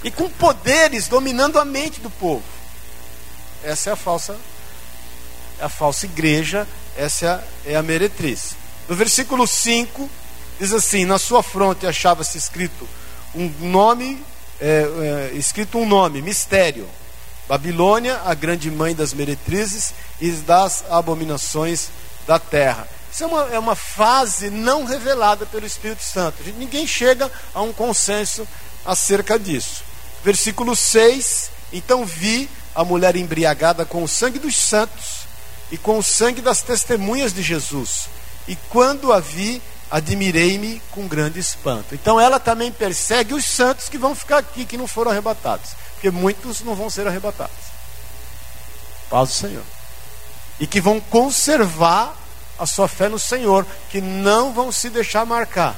[0.02, 2.42] E com poderes dominando a mente do povo.
[3.62, 4.36] Essa é a falsa,
[5.60, 8.54] a falsa igreja, essa é a meretriz.
[8.88, 10.10] No versículo 5,
[10.60, 12.86] diz assim: Na sua fronte achava-se escrito
[13.34, 14.22] um nome,
[14.60, 16.86] é, é, escrito um nome, mistério.
[17.48, 21.88] Babilônia, a grande mãe das meretrizes e das abominações
[22.26, 22.88] da terra.
[23.14, 26.42] Isso é uma, é uma fase não revelada pelo Espírito Santo.
[26.56, 28.44] Ninguém chega a um consenso
[28.84, 29.84] acerca disso.
[30.24, 35.28] Versículo 6: Então vi a mulher embriagada com o sangue dos santos
[35.70, 38.08] e com o sangue das testemunhas de Jesus.
[38.48, 41.94] E quando a vi, admirei-me com grande espanto.
[41.94, 45.70] Então ela também persegue os santos que vão ficar aqui, que não foram arrebatados.
[45.92, 47.54] Porque muitos não vão ser arrebatados.
[49.08, 49.64] Paz do Senhor.
[50.58, 52.23] E que vão conservar
[52.58, 55.76] a sua fé no Senhor, que não vão se deixar marcar.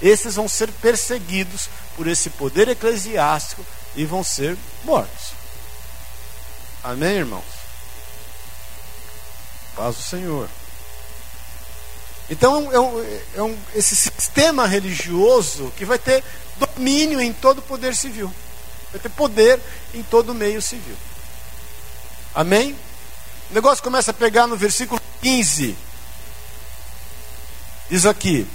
[0.00, 3.64] Esses vão ser perseguidos por esse poder eclesiástico
[3.94, 5.32] e vão ser mortos.
[6.84, 7.44] Amém, irmãos?
[9.74, 10.48] Paz do Senhor.
[12.28, 16.22] Então, é um, é um, esse sistema religioso que vai ter
[16.56, 18.32] domínio em todo o poder civil,
[18.90, 19.60] vai ter poder
[19.94, 20.96] em todo o meio civil.
[22.34, 22.76] Amém?
[23.50, 25.76] O negócio começa a pegar no versículo 15.
[27.88, 28.46] Diz aqui: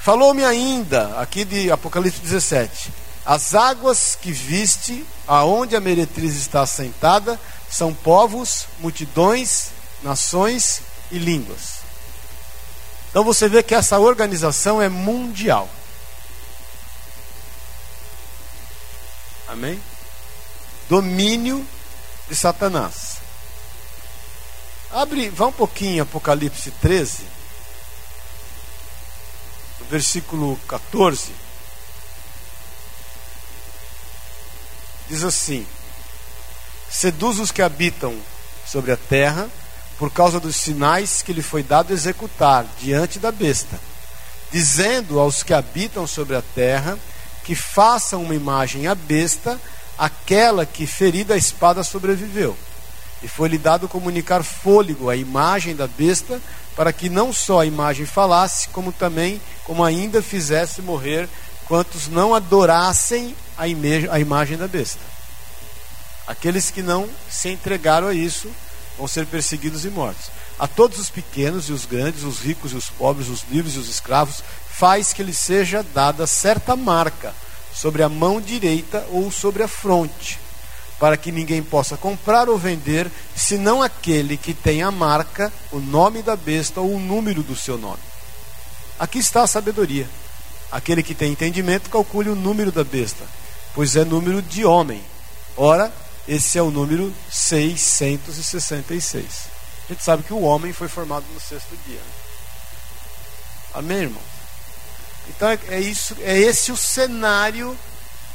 [0.00, 2.92] Falou-me ainda, aqui de Apocalipse 17:
[3.24, 9.68] As águas que viste, aonde a meretriz está assentada, são povos, multidões,
[10.02, 11.78] nações e línguas.
[13.10, 15.68] Então você vê que essa organização é mundial.
[19.48, 19.80] Amém?
[20.90, 21.66] Domínio
[22.28, 23.17] de Satanás.
[24.90, 27.18] Abre, vá um pouquinho Apocalipse 13,
[29.90, 31.30] versículo 14.
[35.06, 35.66] Diz assim:
[36.90, 38.18] Seduz os que habitam
[38.66, 39.50] sobre a terra,
[39.98, 43.78] por causa dos sinais que lhe foi dado executar diante da besta,
[44.50, 46.98] dizendo aos que habitam sobre a terra
[47.44, 49.60] que façam uma imagem à besta,
[49.98, 52.56] aquela que ferida a espada sobreviveu.
[53.22, 56.40] E foi-lhe dado comunicar fôlego à imagem da besta,
[56.76, 61.28] para que não só a imagem falasse, como também, como ainda fizesse morrer
[61.66, 65.00] quantos não adorassem a, imagem, a imagem da besta.
[66.26, 68.48] Aqueles que não se entregaram a isso
[68.96, 70.30] vão ser perseguidos e mortos.
[70.58, 73.78] A todos os pequenos e os grandes, os ricos e os pobres, os livres e
[73.78, 77.34] os escravos, faz que lhes seja dada certa marca
[77.72, 80.38] sobre a mão direita ou sobre a fronte
[80.98, 86.22] para que ninguém possa comprar ou vender, senão aquele que tem a marca, o nome
[86.22, 88.02] da besta ou o número do seu nome.
[88.98, 90.08] Aqui está a sabedoria.
[90.70, 93.24] Aquele que tem entendimento, calcule o número da besta,
[93.74, 95.02] pois é número de homem.
[95.56, 95.92] Ora,
[96.26, 99.24] esse é o número 666.
[99.88, 102.02] A gente sabe que o homem foi formado no sexto dia.
[103.72, 104.22] Amém, irmão?
[105.28, 107.78] Então é, é isso, é esse o cenário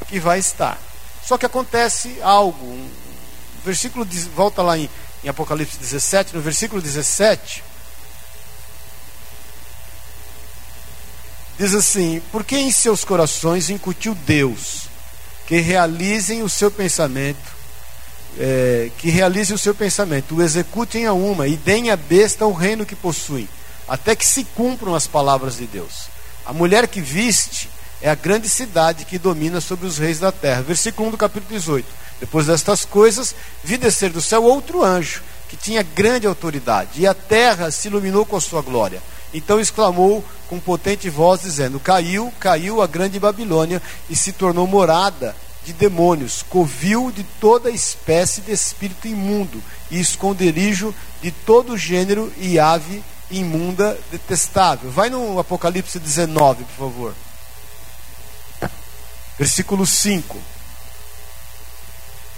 [0.08, 0.80] que vai estar.
[1.26, 2.66] Só que acontece algo.
[2.66, 2.90] Um
[3.64, 4.06] versículo
[4.36, 4.90] volta lá em,
[5.24, 7.64] em Apocalipse 17, no versículo 17.
[11.58, 14.84] Diz assim: Porque em seus corações incutiu Deus
[15.48, 17.52] que realizem o seu pensamento,
[18.40, 22.54] é, que realize o seu pensamento, o executem a uma e deem à besta o
[22.54, 23.48] reino que possuem,
[23.88, 26.08] até que se cumpram as palavras de Deus.
[26.46, 27.70] A mulher que viste
[28.04, 30.62] é a grande cidade que domina sobre os reis da terra.
[30.62, 31.88] Versículo 1 do capítulo 18.
[32.20, 37.14] Depois destas coisas, vi descer do céu outro anjo, que tinha grande autoridade, e a
[37.14, 39.02] terra se iluminou com a sua glória.
[39.34, 45.34] Então exclamou com potente voz, dizendo: Caiu, caiu a grande Babilônia e se tornou morada
[45.64, 52.60] de demônios, covil de toda espécie de espírito imundo e esconderijo de todo gênero e
[52.60, 54.92] ave imunda detestável.
[54.92, 57.14] Vai no Apocalipse 19, por favor.
[59.38, 60.38] Versículo 5.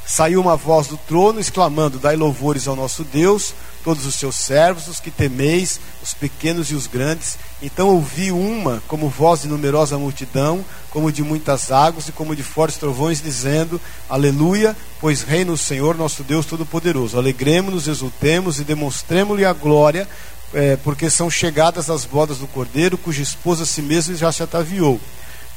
[0.08, 3.54] Saiu uma voz do trono exclamando: Dai louvores ao nosso Deus,
[3.84, 7.38] todos os seus servos, os que temeis, os pequenos e os grandes.
[7.62, 12.44] Então ouvi uma, como voz de numerosa multidão, como de muitas águas e como de
[12.44, 17.18] fortes trovões, dizendo: Aleluia, pois reina o Senhor nosso Deus Todo-Poderoso.
[17.18, 20.08] Alegremos-nos, exultemos e demonstremos-lhe a glória,
[20.54, 24.44] é, porque são chegadas as bodas do cordeiro, cuja esposa a si mesmo já se
[24.44, 25.02] ataviou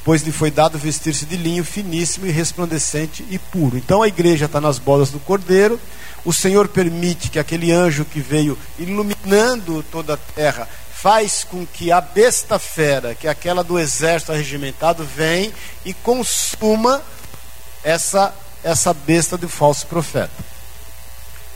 [0.03, 3.77] pois lhe foi dado vestir-se de linho finíssimo e resplandecente e puro.
[3.77, 5.79] Então a igreja está nas bodas do cordeiro.
[6.25, 11.91] O Senhor permite que aquele anjo que veio iluminando toda a terra faz com que
[11.93, 15.53] a besta fera, que é aquela do exército arregimentado, vem
[15.85, 17.01] e consuma
[17.83, 18.33] essa,
[18.63, 20.43] essa besta do falso profeta.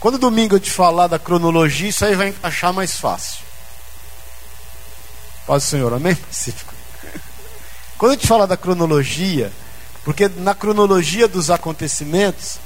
[0.00, 3.44] Quando domingo eu te falar da cronologia, isso aí vai encaixar mais fácil.
[5.46, 6.16] Paz do Senhor, amém?
[7.98, 9.52] Quando eu te falar da cronologia,
[10.04, 12.58] porque na cronologia dos acontecimentos,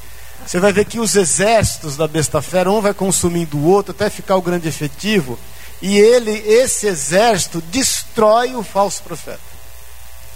[0.46, 4.08] você vai ver que os exércitos da besta fera, um vai consumindo o outro até
[4.08, 5.38] ficar o grande efetivo,
[5.80, 9.40] e ele, esse exército, destrói o falso profeta.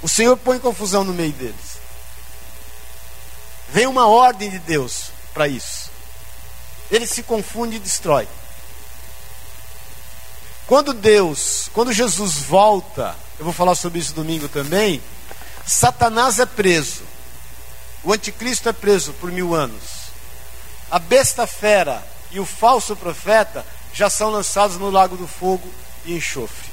[0.03, 1.73] O Senhor põe confusão no meio deles.
[3.71, 5.91] Vem uma ordem de Deus para isso.
[6.91, 8.29] Ele se confunde e destrói.
[10.67, 15.03] Quando Deus, quando Jesus volta, eu vou falar sobre isso domingo também,
[15.67, 17.03] Satanás é preso.
[18.05, 19.83] O anticristo é preso por mil anos.
[20.89, 25.69] A besta fera e o falso profeta já são lançados no lago do fogo
[26.05, 26.71] e enxofre.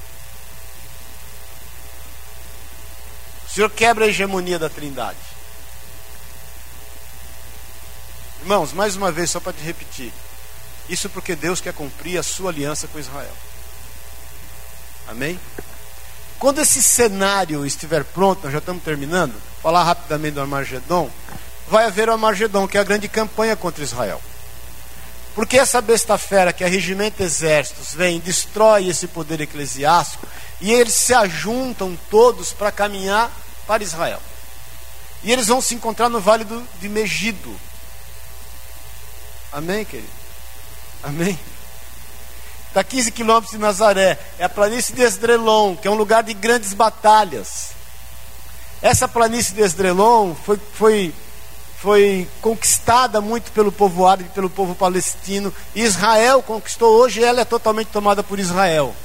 [3.47, 5.17] O Senhor quebra a hegemonia da Trindade.
[8.41, 10.13] Irmãos, mais uma vez, só para te repetir.
[10.87, 13.35] Isso porque Deus quer cumprir a sua aliança com Israel.
[15.07, 15.39] Amém?
[16.39, 21.09] Quando esse cenário estiver pronto, nós já estamos terminando, falar rapidamente do Armagedon,
[21.67, 24.21] vai haver o Armagedon, que é a grande campanha contra Israel.
[25.35, 30.25] Porque essa besta fera, que é regimento exércitos, vem, destrói esse poder eclesiástico,
[30.61, 33.29] e eles se ajuntam todos para caminhar
[33.67, 34.21] para Israel.
[35.23, 37.53] E eles vão se encontrar no vale do, de Megido.
[39.51, 40.09] Amém, querido?
[41.03, 41.37] Amém?
[42.69, 44.19] Está 15 quilômetros de Nazaré.
[44.37, 47.71] É a planície de Esdrelon, que é um lugar de grandes batalhas.
[48.79, 51.13] Essa planície de Esdrelon foi, foi,
[51.79, 55.51] foi conquistada muito pelo povo árabe, pelo povo palestino.
[55.73, 56.95] Israel conquistou.
[56.95, 58.95] Hoje ela é totalmente tomada por Israel.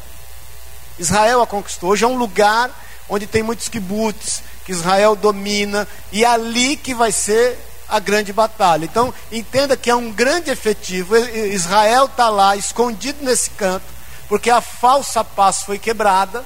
[0.98, 1.90] Israel a conquistou.
[1.90, 2.70] Hoje é um lugar
[3.08, 7.58] onde tem muitos kibbutz, que Israel domina, e é ali que vai ser
[7.94, 8.84] a grande batalha.
[8.84, 11.16] Então, entenda que é um grande efetivo.
[11.16, 13.86] Israel está lá, escondido nesse canto,
[14.28, 16.44] porque a falsa paz foi quebrada,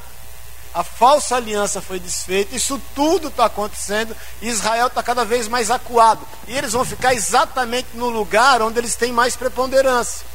[0.75, 5.71] a falsa aliança foi desfeita, isso tudo está acontecendo, e Israel está cada vez mais
[5.71, 6.21] acuado.
[6.47, 10.27] E eles vão ficar exatamente no lugar onde eles têm mais preponderância.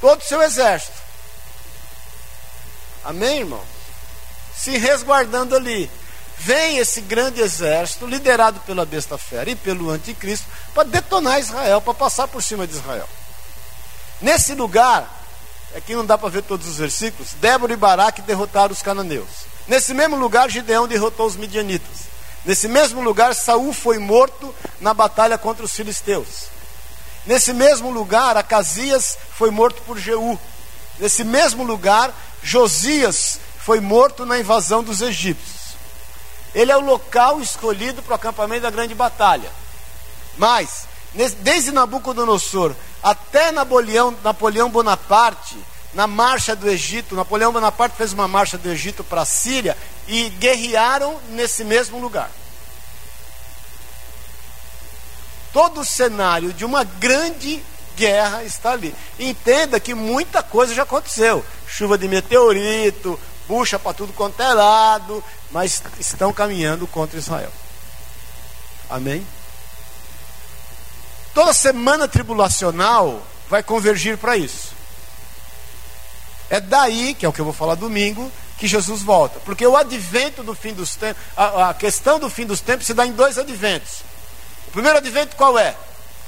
[0.00, 0.96] Todo o seu exército.
[3.04, 3.62] Amém, irmão?
[4.56, 5.90] Se resguardando ali
[6.42, 11.92] vem esse grande exército, liderado pela besta fera e pelo anticristo, para detonar Israel, para
[11.92, 13.08] passar por cima de Israel.
[14.22, 15.22] Nesse lugar,
[15.76, 19.28] aqui não dá para ver todos os versículos, Débora e Baraque derrotaram os cananeus.
[19.68, 22.08] Nesse mesmo lugar, Gideão derrotou os midianitas.
[22.44, 26.48] Nesse mesmo lugar, Saul foi morto na batalha contra os filisteus.
[27.26, 30.40] Nesse mesmo lugar, Acasias foi morto por Jeú.
[30.98, 35.59] Nesse mesmo lugar, Josias foi morto na invasão dos egípcios.
[36.54, 39.50] Ele é o local escolhido para o acampamento da grande batalha.
[40.36, 40.86] Mas,
[41.38, 45.56] desde Nabucodonosor até Napoleão, Napoleão Bonaparte,
[45.94, 50.28] na marcha do Egito, Napoleão Bonaparte fez uma marcha do Egito para a Síria e
[50.30, 52.30] guerrearam nesse mesmo lugar.
[55.52, 57.60] Todo o cenário de uma grande
[57.96, 58.94] guerra está ali.
[59.18, 61.44] Entenda que muita coisa já aconteceu.
[61.66, 63.18] Chuva de meteorito,
[63.50, 67.52] bucha para tudo quanto é lado, mas estão caminhando contra Israel.
[68.88, 69.26] Amém?
[71.34, 74.68] Toda semana tribulacional vai convergir para isso.
[76.48, 79.40] É daí, que é o que eu vou falar domingo, que Jesus volta.
[79.40, 82.94] Porque o advento do fim dos tempos, a, a questão do fim dos tempos se
[82.94, 84.02] dá em dois adventos.
[84.68, 85.74] O primeiro advento qual é?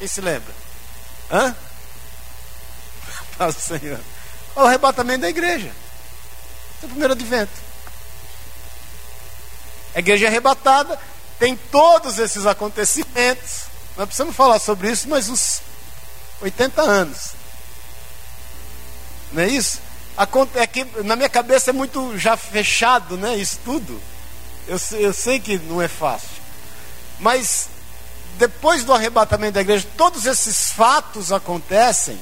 [0.00, 0.52] Quem se lembra?
[1.30, 1.54] Hã?
[3.38, 4.00] Paz do Senhor.
[4.56, 5.70] O arrebatamento da igreja.
[6.82, 7.52] Esse é primeiro advento.
[9.94, 10.98] A igreja é arrebatada,
[11.38, 13.66] tem todos esses acontecimentos.
[13.96, 15.62] Nós precisamos falar sobre isso mais uns
[16.40, 17.34] 80 anos.
[19.32, 19.80] Não é isso?
[20.56, 23.36] É que na minha cabeça é muito já fechado, né?
[23.36, 24.00] Isso tudo.
[24.66, 26.42] Eu, eu sei que não é fácil.
[27.20, 27.68] Mas
[28.38, 32.20] depois do arrebatamento da igreja, todos esses fatos acontecem.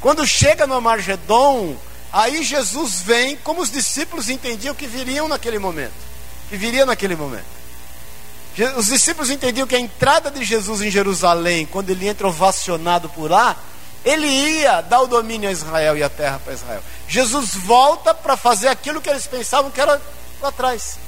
[0.00, 1.76] Quando chega no Amargedon,
[2.14, 6.04] aí Jesus vem, como os discípulos entendiam que viriam naquele momento
[6.48, 7.54] que viria naquele momento.
[8.76, 13.28] Os discípulos entendiam que a entrada de Jesus em Jerusalém, quando ele entra ovacionado por
[13.28, 13.56] lá,
[14.04, 16.82] ele ia dar o domínio a Israel e a terra para Israel.
[17.08, 20.00] Jesus volta para fazer aquilo que eles pensavam que era
[20.40, 20.98] lá atrás.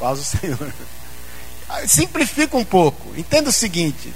[0.00, 0.74] Paz o Senhor.
[1.86, 3.16] Simplifica um pouco.
[3.16, 4.12] Entenda o seguinte: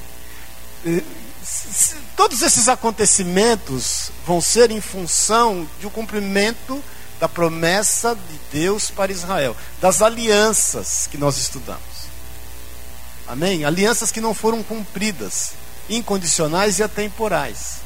[2.21, 6.85] todos esses acontecimentos vão ser em função de um cumprimento
[7.19, 11.81] da promessa de Deus para Israel, das alianças que nós estudamos.
[13.27, 13.65] Amém?
[13.65, 15.53] Alianças que não foram cumpridas,
[15.89, 17.77] incondicionais e atemporais.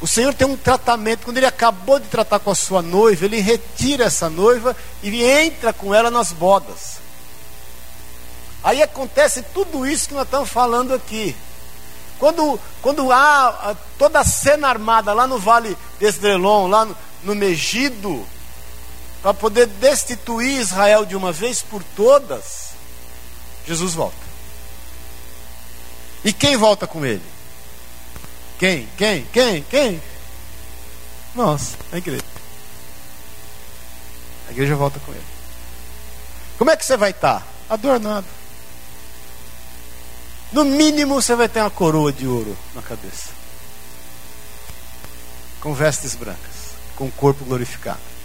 [0.00, 3.38] O Senhor tem um tratamento, quando Ele acabou de tratar com a sua noiva, Ele
[3.38, 6.96] retira essa noiva e entra com ela nas bodas.
[8.64, 11.36] Aí acontece tudo isso que nós estamos falando aqui.
[12.18, 17.34] Quando, quando há toda a cena armada lá no Vale de Esdrelon, lá no, no
[17.34, 18.26] Megido,
[19.22, 22.70] para poder destituir Israel de uma vez por todas,
[23.66, 24.16] Jesus volta.
[26.24, 27.22] E quem volta com ele?
[28.58, 28.88] Quem?
[28.96, 29.24] Quem?
[29.26, 29.62] Quem?
[29.62, 30.02] Quem?
[31.34, 32.24] Nós, a igreja.
[34.48, 35.24] A igreja volta com ele.
[36.56, 37.46] Como é que você vai estar?
[37.68, 38.26] Adornado.
[40.52, 43.30] No mínimo você vai ter uma coroa de ouro na cabeça.
[45.60, 48.16] Com vestes brancas, com o corpo glorificado.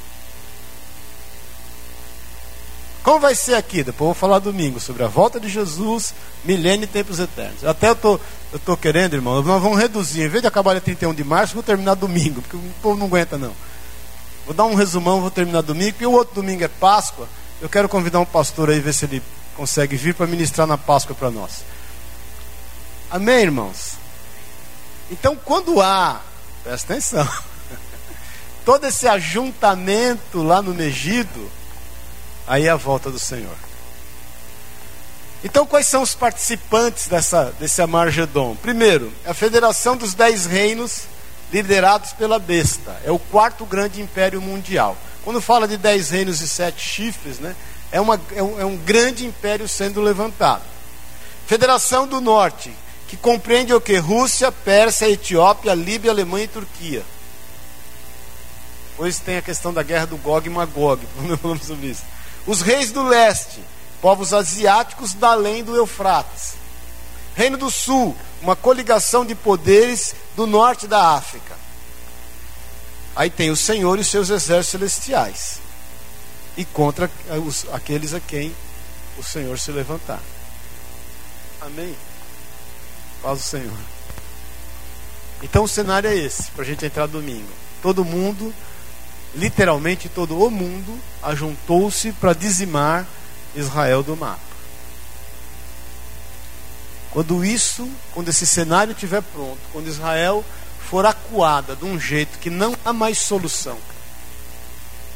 [3.03, 3.83] Como vai ser aqui?
[3.83, 6.13] Depois eu vou falar domingo sobre a volta de Jesus,
[6.45, 7.65] milênio e tempos eternos.
[7.65, 8.19] Até eu tô,
[8.53, 10.21] eu tô querendo, irmão, nós vamos reduzir.
[10.21, 13.07] Em vez de acabar dia 31 de março, vou terminar domingo, porque o povo não
[13.07, 13.53] aguenta não.
[14.45, 17.27] Vou dar um resumão, vou terminar domingo, porque o outro domingo é Páscoa.
[17.59, 19.23] Eu quero convidar um pastor aí, ver se ele
[19.55, 21.63] consegue vir para ministrar na Páscoa para nós.
[23.11, 23.97] Amém, irmãos?
[25.11, 26.21] Então, quando há,
[26.63, 27.27] presta atenção,
[28.63, 31.51] todo esse ajuntamento lá no Megido,
[32.47, 33.57] aí é a volta do Senhor.
[35.43, 38.55] Então, quais são os participantes dessa, desse Amargedon?
[38.55, 41.01] Primeiro, a Federação dos Dez Reinos,
[41.51, 42.97] liderados pela besta.
[43.03, 44.95] É o quarto grande império mundial.
[45.23, 47.55] Quando fala de dez reinos e sete chifres, né,
[47.91, 50.63] é, uma, é, um, é um grande império sendo levantado.
[51.45, 52.71] Federação do Norte,
[53.11, 53.97] que compreende o que?
[53.97, 57.03] Rússia, Pérsia, Etiópia, Líbia, Alemanha e Turquia.
[58.91, 62.03] Depois tem a questão da guerra do Gog e Magog, quando falamos sobre isso.
[62.47, 63.59] Os reis do leste,
[64.01, 66.53] povos asiáticos da além do Eufrates.
[67.35, 71.57] Reino do Sul, uma coligação de poderes do norte da África.
[73.13, 75.59] Aí tem o Senhor e os seus exércitos celestiais.
[76.55, 77.11] E contra
[77.45, 78.55] os, aqueles a quem
[79.17, 80.21] o Senhor se levantar.
[81.59, 81.93] Amém?
[83.21, 83.77] Paz do Senhor.
[85.43, 87.49] Então o cenário é esse, para a gente entrar domingo.
[87.81, 88.53] Todo mundo,
[89.35, 93.07] literalmente todo o mundo, ajuntou-se para dizimar
[93.55, 94.39] Israel do mapa.
[97.11, 100.45] Quando isso, quando esse cenário estiver pronto, quando Israel
[100.89, 103.77] for acuada de um jeito que não há mais solução,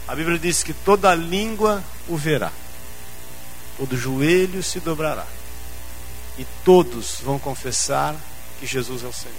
[0.07, 2.51] a Bíblia diz que toda língua o verá,
[3.77, 5.25] todo joelho se dobrará
[6.37, 8.15] e todos vão confessar
[8.59, 9.35] que Jesus é o Senhor.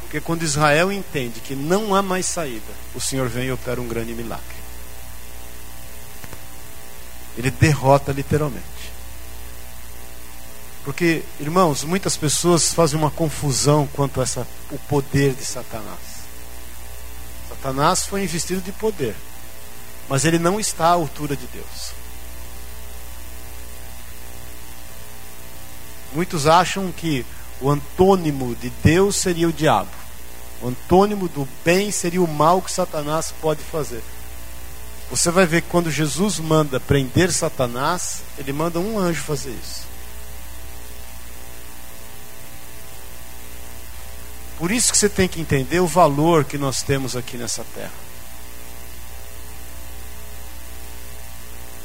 [0.00, 3.88] Porque quando Israel entende que não há mais saída, o Senhor vem e opera um
[3.88, 4.44] grande milagre.
[7.36, 8.62] Ele derrota literalmente.
[10.84, 15.98] Porque, irmãos, muitas pessoas fazem uma confusão quanto a essa, o poder de Satanás.
[17.48, 19.16] Satanás foi investido de poder,
[20.08, 22.03] mas ele não está à altura de Deus.
[26.14, 27.26] Muitos acham que
[27.60, 29.90] o antônimo de Deus seria o diabo.
[30.62, 34.02] O antônimo do bem seria o mal que Satanás pode fazer.
[35.10, 39.84] Você vai ver que quando Jesus manda prender Satanás, ele manda um anjo fazer isso.
[44.56, 48.03] Por isso que você tem que entender o valor que nós temos aqui nessa terra.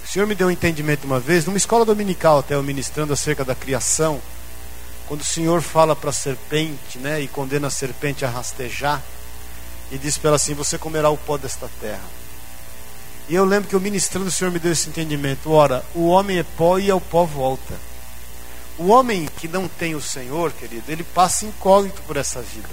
[0.10, 3.46] O Senhor me deu um entendimento uma vez, numa escola dominical, até eu ministrando acerca
[3.46, 4.20] da criação,
[5.08, 9.04] quando o Senhor fala para a serpente, né, e condena a serpente a rastejar,
[9.92, 12.02] e diz para ela assim: Você comerá o pó desta terra.
[13.28, 16.40] E eu lembro que eu ministrando, o Senhor me deu esse entendimento: Ora, o homem
[16.40, 17.76] é pó e ao pó volta.
[18.80, 22.70] O homem que não tem o Senhor, querido, ele passa incógnito por essa vida.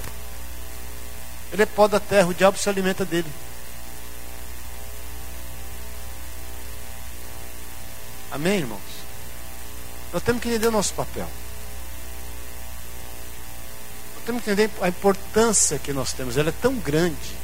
[1.53, 3.29] Ele é pó da terra, o diabo se alimenta dele.
[8.37, 8.83] Amém, irmãos?
[10.13, 11.27] Nós temos que entender o nosso papel.
[14.15, 16.37] Nós temos que entender a importância que nós temos.
[16.37, 17.35] Ela é tão grande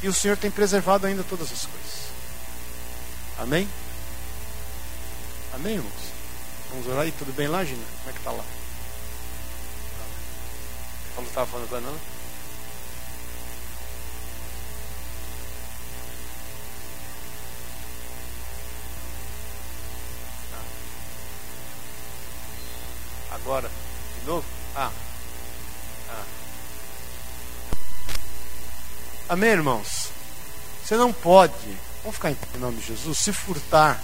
[0.00, 2.08] que o Senhor tem preservado ainda todas as coisas.
[3.38, 3.68] Amém?
[5.54, 5.92] Amém, irmãos?
[6.70, 7.12] Vamos orar aí?
[7.12, 7.84] Tudo bem lá, Gina?
[7.98, 8.44] Como é que está lá?
[11.14, 12.17] Como estava falando agora, não?
[23.48, 23.70] Agora.
[24.20, 24.44] De novo?
[24.76, 24.92] Ah.
[26.10, 26.24] ah.
[29.30, 30.10] Amém, irmãos?
[30.84, 31.54] Você não pode,
[32.02, 33.98] vamos ficar em nome de Jesus, se furtar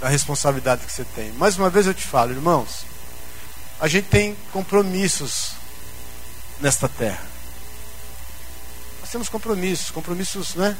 [0.00, 1.30] da responsabilidade que você tem.
[1.32, 2.86] Mais uma vez eu te falo, irmãos,
[3.78, 5.52] a gente tem compromissos
[6.60, 7.24] nesta terra.
[9.00, 10.76] Nós temos compromissos, compromissos, né?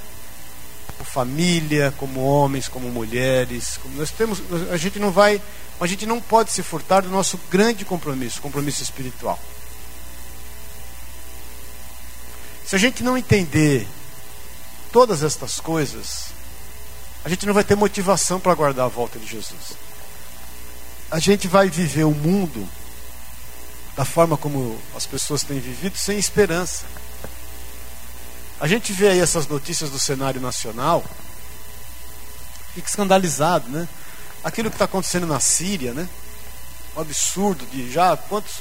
[1.06, 3.78] Família, como homens, como mulheres.
[3.82, 4.40] Como nós temos,
[4.70, 5.40] a gente não vai,
[5.80, 9.38] a gente não pode se furtar do nosso grande compromisso, compromisso espiritual.
[12.66, 13.86] Se a gente não entender
[14.92, 16.26] todas estas coisas,
[17.24, 19.72] a gente não vai ter motivação para aguardar a volta de Jesus.
[21.10, 22.68] A gente vai viver o mundo
[23.96, 26.84] da forma como as pessoas têm vivido sem esperança.
[28.58, 31.04] A gente vê aí essas notícias do cenário nacional,
[32.74, 33.86] fica escandalizado, né?
[34.42, 36.08] Aquilo que está acontecendo na Síria, né?
[36.96, 38.60] Um absurdo de já quantos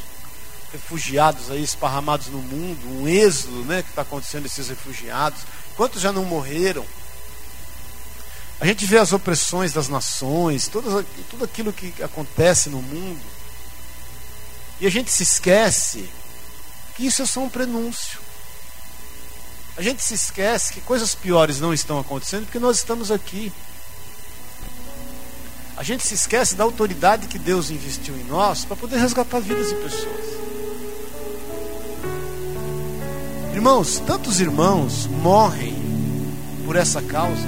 [0.74, 3.84] refugiados aí esparramados no mundo, um êxodo, né?
[3.84, 5.40] Que está acontecendo esses refugiados,
[5.78, 6.86] quantos já não morreram?
[8.60, 13.22] A gente vê as opressões das nações, tudo, tudo aquilo que acontece no mundo.
[14.80, 16.10] E a gente se esquece
[16.96, 18.25] que isso é só um prenúncio.
[19.78, 23.52] A gente se esquece que coisas piores não estão acontecendo porque nós estamos aqui.
[25.76, 29.68] A gente se esquece da autoridade que Deus investiu em nós para poder resgatar vidas
[29.68, 30.26] de pessoas.
[33.54, 35.76] Irmãos, tantos irmãos morrem
[36.66, 37.48] por essa causa.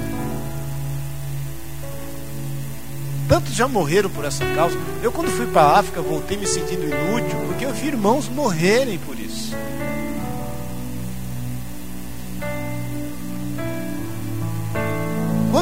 [3.26, 4.76] Tantos já morreram por essa causa.
[5.02, 8.98] Eu, quando fui para a África, voltei me sentindo inútil, porque eu vi irmãos morrerem
[8.98, 9.54] por isso.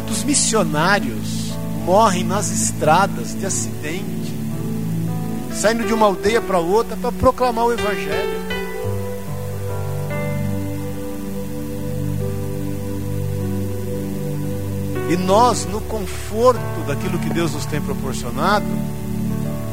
[0.07, 1.53] Quantos missionários
[1.85, 4.33] morrem nas estradas de acidente,
[5.53, 8.39] saindo de uma aldeia para outra para proclamar o Evangelho?
[15.11, 18.65] E nós, no conforto daquilo que Deus nos tem proporcionado,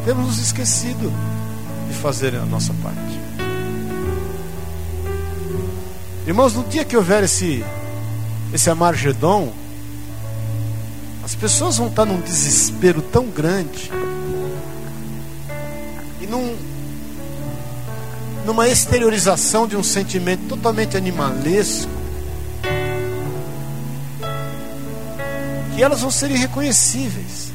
[0.04, 1.14] temos nos esquecido
[1.88, 3.20] de fazer a nossa parte.
[6.26, 7.64] Irmãos, no dia que houver esse,
[8.52, 9.62] esse Amargedon,
[11.44, 13.92] pessoas vão estar num desespero tão grande
[16.22, 16.56] e num,
[18.46, 21.92] numa exteriorização de um sentimento totalmente animalesco
[25.76, 27.52] que elas vão ser irreconhecíveis.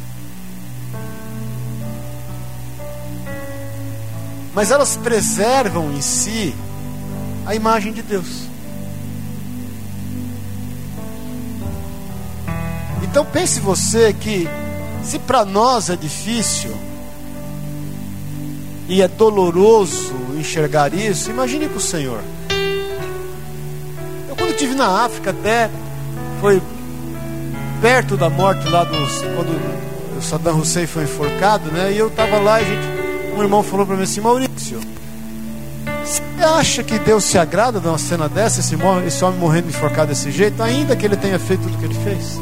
[4.55, 6.55] Mas elas preservam em si
[7.47, 8.48] a imagem de Deus.
[13.19, 14.49] Então pense você que
[15.03, 16.71] se para nós é difícil
[18.89, 22.21] e é doloroso enxergar isso, imagine para o Senhor.
[24.29, 25.69] Eu quando estive na África até
[26.41, 26.63] foi
[27.83, 31.91] perto da morte lá dos quando o Saddam Hussein foi enforcado, né?
[31.91, 32.87] E eu estava lá e gente,
[33.37, 34.81] um irmão falou para mim assim, Maurício,
[36.05, 40.31] você acha que Deus se agrada de uma cena dessa, esse homem morrendo enforcado desse
[40.31, 42.39] jeito, ainda que ele tenha feito tudo o que ele fez?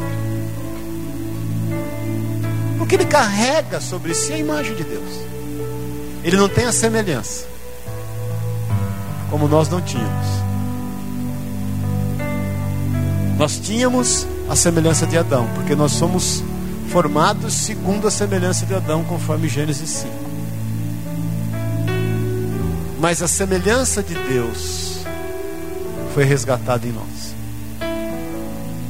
[2.87, 5.11] Porque ele carrega sobre si a imagem de Deus.
[6.23, 7.45] Ele não tem a semelhança,
[9.29, 10.27] como nós não tínhamos.
[13.37, 16.45] Nós tínhamos a semelhança de Adão, porque nós somos
[16.89, 20.13] formados segundo a semelhança de Adão, conforme Gênesis 5.
[23.01, 25.01] Mas a semelhança de Deus
[26.15, 27.35] foi resgatada em nós.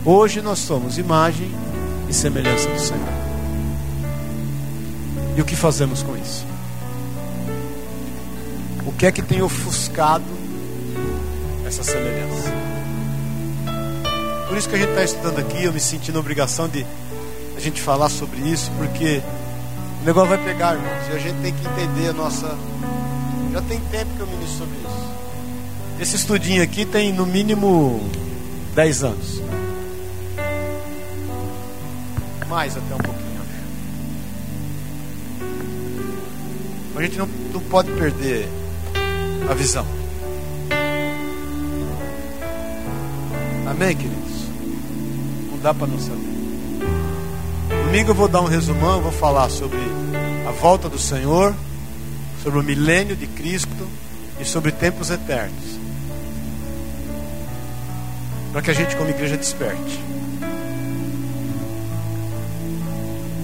[0.04, 1.50] Hoje nós somos imagem
[2.10, 3.25] e semelhança do Senhor.
[5.36, 6.46] E o que fazemos com isso?
[8.86, 10.24] O que é que tem ofuscado
[11.66, 12.54] essa semelhança?
[14.48, 16.86] Por isso que a gente está estudando aqui, eu me senti na obrigação de
[17.54, 19.20] a gente falar sobre isso, porque
[20.00, 22.56] o negócio vai pegar, irmãos, e a gente tem que entender a nossa.
[23.52, 25.06] Já tem tempo que eu ministro sobre isso.
[26.00, 28.00] Esse estudinho aqui tem no mínimo
[28.74, 29.42] 10 anos.
[32.48, 33.15] Mais até um pouquinho,
[36.96, 38.48] A gente não, não pode perder
[39.50, 39.86] a visão.
[43.66, 44.26] Amém, querido?
[45.66, 46.20] dá para não saber.
[47.86, 49.80] Domingo eu vou dar um resumão, vou falar sobre
[50.46, 51.52] a volta do Senhor,
[52.40, 53.88] sobre o milênio de Cristo
[54.38, 55.80] e sobre tempos eternos.
[58.52, 60.00] Para que a gente, como igreja, desperte.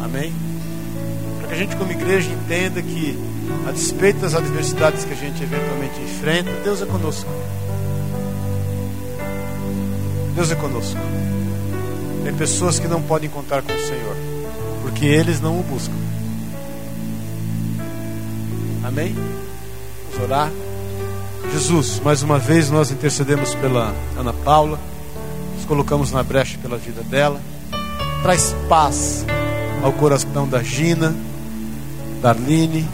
[0.00, 0.32] Amém?
[1.38, 3.18] Para que a gente, como igreja, entenda que,
[3.66, 7.30] a despeito das adversidades que a gente eventualmente enfrenta, Deus é conosco.
[10.34, 10.98] Deus é conosco.
[12.24, 14.16] Tem pessoas que não podem contar com o Senhor,
[14.82, 15.94] porque eles não o buscam.
[18.84, 19.14] Amém?
[20.12, 20.50] Vamos orar.
[21.52, 24.78] Jesus, mais uma vez nós intercedemos pela Ana Paula,
[25.56, 27.40] nos colocamos na brecha pela vida dela.
[28.22, 29.24] Traz paz
[29.82, 31.14] ao coração da Gina,
[32.20, 32.88] da Arline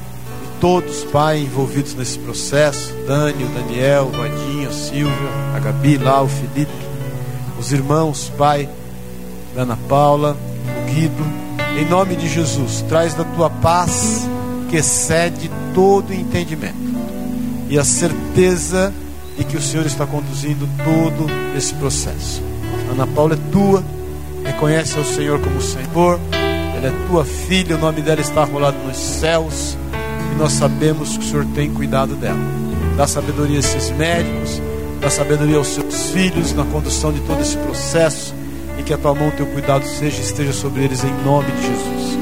[0.60, 6.22] todos, Pai, envolvidos nesse processo: Dani, o Daniel, o Vadinho, a Silvia, a Gabi, lá,
[6.22, 6.72] o Felipe,
[7.58, 8.68] os irmãos, Pai,
[9.56, 10.36] Ana Paula,
[10.66, 11.24] o Guido.
[11.78, 14.26] Em nome de Jesus, traz da tua paz
[14.68, 16.76] que excede todo entendimento
[17.70, 18.92] e a certeza
[19.36, 22.42] de que o Senhor está conduzindo todo esse processo.
[22.90, 23.84] Ana Paula é tua,
[24.44, 26.18] reconhece ao Senhor como Senhor
[26.78, 29.76] ela é tua filha, o nome dela está rolado nos céus.
[30.38, 32.38] Nós sabemos que o Senhor tem cuidado dela.
[32.96, 34.62] Dá sabedoria a esses médicos,
[35.00, 38.32] dá sabedoria aos seus filhos na condução de todo esse processo.
[38.78, 41.62] E que a tua mão, o teu cuidado seja esteja sobre eles em nome de
[41.62, 42.18] Jesus.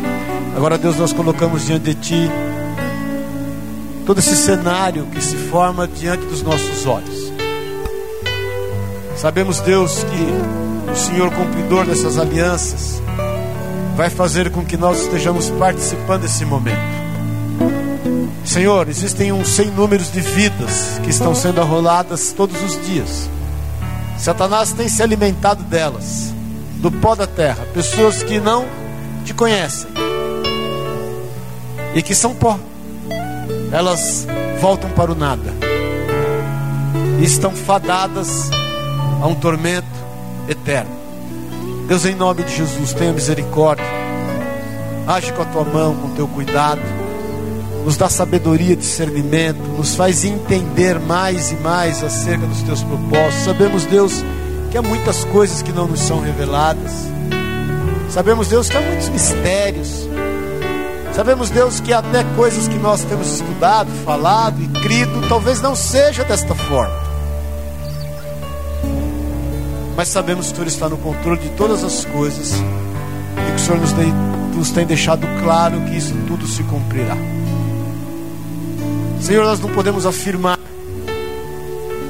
[0.56, 2.30] Agora, Deus, nós colocamos diante de ti
[4.06, 7.30] todo esse cenário que se forma diante dos nossos olhos.
[9.18, 13.02] Sabemos, Deus, que o Senhor, cumpridor dessas alianças,
[13.94, 16.95] vai fazer com que nós estejamos participando desse momento.
[18.56, 23.28] Senhor, existem um sem números de vidas que estão sendo arroladas todos os dias.
[24.16, 26.32] Satanás tem se alimentado delas,
[26.76, 28.64] do pó da terra, pessoas que não
[29.26, 29.90] te conhecem
[31.94, 32.58] e que são pó.
[33.70, 34.26] Elas
[34.58, 35.52] voltam para o nada
[37.20, 38.48] e estão fadadas
[39.20, 39.86] a um tormento
[40.48, 40.96] eterno.
[41.86, 43.84] Deus, em nome de Jesus, tenha misericórdia.
[45.06, 47.05] Age com a tua mão, com o teu cuidado.
[47.86, 49.60] Nos dá sabedoria, discernimento.
[49.78, 53.44] Nos faz entender mais e mais acerca dos teus propósitos.
[53.44, 54.24] Sabemos, Deus,
[54.70, 56.92] que há muitas coisas que não nos são reveladas.
[58.10, 60.08] Sabemos, Deus, que há muitos mistérios.
[61.14, 66.24] Sabemos, Deus, que até coisas que nós temos estudado, falado e crido, talvez não seja
[66.24, 67.06] desta forma
[69.96, 73.58] mas sabemos que o Senhor está no controle de todas as coisas e que o
[73.58, 74.12] Senhor nos tem,
[74.54, 77.16] nos tem deixado claro que isso tudo se cumprirá.
[79.26, 80.56] Senhor, nós não podemos afirmar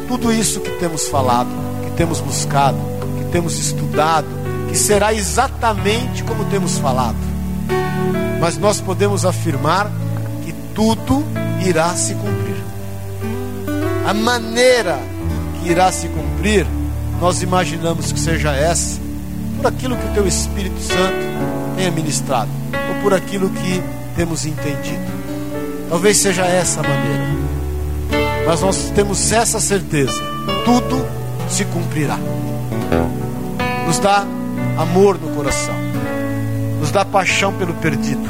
[0.06, 1.48] tudo isso que temos falado,
[1.82, 2.76] que temos buscado,
[3.18, 4.26] que temos estudado,
[4.68, 7.16] que será exatamente como temos falado,
[8.38, 9.90] mas nós podemos afirmar
[10.44, 11.24] que tudo
[11.66, 12.62] irá se cumprir.
[14.06, 14.98] A maneira
[15.58, 16.66] que irá se cumprir
[17.18, 19.00] nós imaginamos que seja essa,
[19.56, 22.50] por aquilo que o Teu Espírito Santo tenha ministrado,
[22.90, 23.82] ou por aquilo que
[24.14, 25.25] temos entendido.
[25.88, 27.26] Talvez seja essa a maneira,
[28.46, 30.20] mas nós temos essa certeza:
[30.64, 31.06] tudo
[31.48, 32.18] se cumprirá.
[33.86, 34.26] Nos dá
[34.78, 35.74] amor no coração,
[36.80, 38.28] nos dá paixão pelo perdido,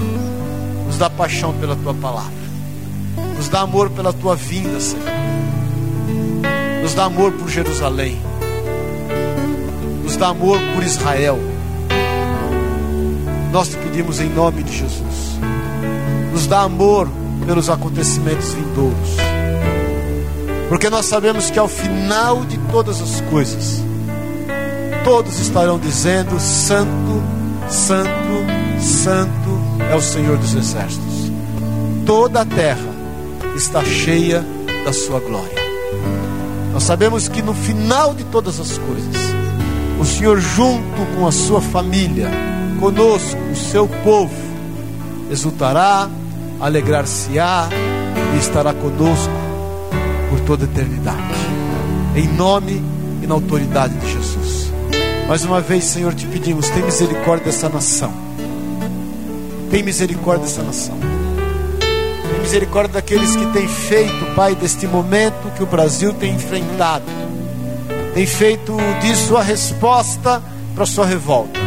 [0.87, 2.33] nos dá paixão pela Tua palavra,
[3.37, 5.03] nos dá amor pela Tua vinda, Senhor,
[6.83, 8.21] nos dá amor por Jerusalém.
[10.07, 11.39] Nos dá amor por Israel.
[13.53, 15.39] Nós te pedimos em nome de Jesus.
[16.33, 17.09] Nos dá amor
[17.45, 19.17] pelos acontecimentos vindouros.
[20.69, 23.83] Porque nós sabemos que ao final de todas as coisas,
[25.05, 27.23] todos estarão dizendo: Santo,
[27.69, 29.61] Santo, Santo
[29.91, 31.31] é o Senhor dos Exércitos.
[32.05, 32.95] Toda a terra
[33.55, 34.45] está cheia
[34.85, 35.57] da Sua glória.
[36.73, 39.17] Nós sabemos que no final de todas as coisas,
[39.99, 42.31] o Senhor, junto com a sua família,
[42.79, 44.35] conosco, o seu povo,
[45.31, 46.09] exultará,
[46.61, 47.69] alegrar-se-á
[48.35, 49.33] e estará conosco
[50.31, 51.17] por toda a eternidade.
[52.15, 52.83] Em nome
[53.23, 54.73] e na autoridade de Jesus.
[55.29, 58.13] Mais uma vez, Senhor, te pedimos: tem misericórdia dessa nação.
[59.71, 60.97] Tem misericórdia dessa nação.
[62.31, 67.05] Tem misericórdia daqueles que têm feito, Pai, deste momento que o Brasil tem enfrentado
[68.17, 70.43] tem feito disso a resposta
[70.75, 71.61] para sua revolta,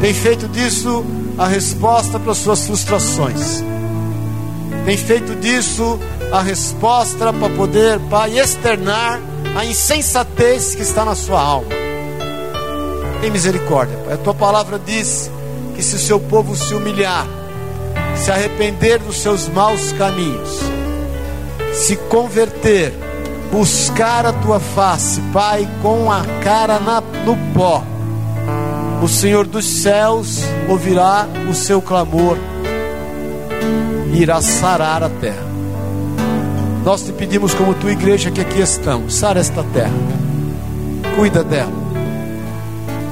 [0.00, 1.04] tem feito disso
[1.36, 3.62] a resposta para suas frustrações,
[4.84, 5.98] tem feito disso
[6.30, 9.20] a resposta para poder, Pai, externar
[9.56, 11.68] a insensatez que está na sua alma.
[13.20, 14.14] Tem misericórdia, Pai.
[14.14, 15.30] A tua palavra diz
[15.74, 17.26] que se o seu povo se humilhar,
[18.16, 20.60] se arrepender dos seus maus caminhos,
[21.72, 22.92] se converter,
[23.50, 27.82] buscar a tua face, Pai, com a cara na, no pó.
[29.04, 32.38] O Senhor dos céus ouvirá o seu clamor
[34.14, 35.44] irá sarar a terra.
[36.82, 39.92] Nós te pedimos, como tua igreja que aqui estamos, sara esta terra,
[41.16, 41.74] cuida dela.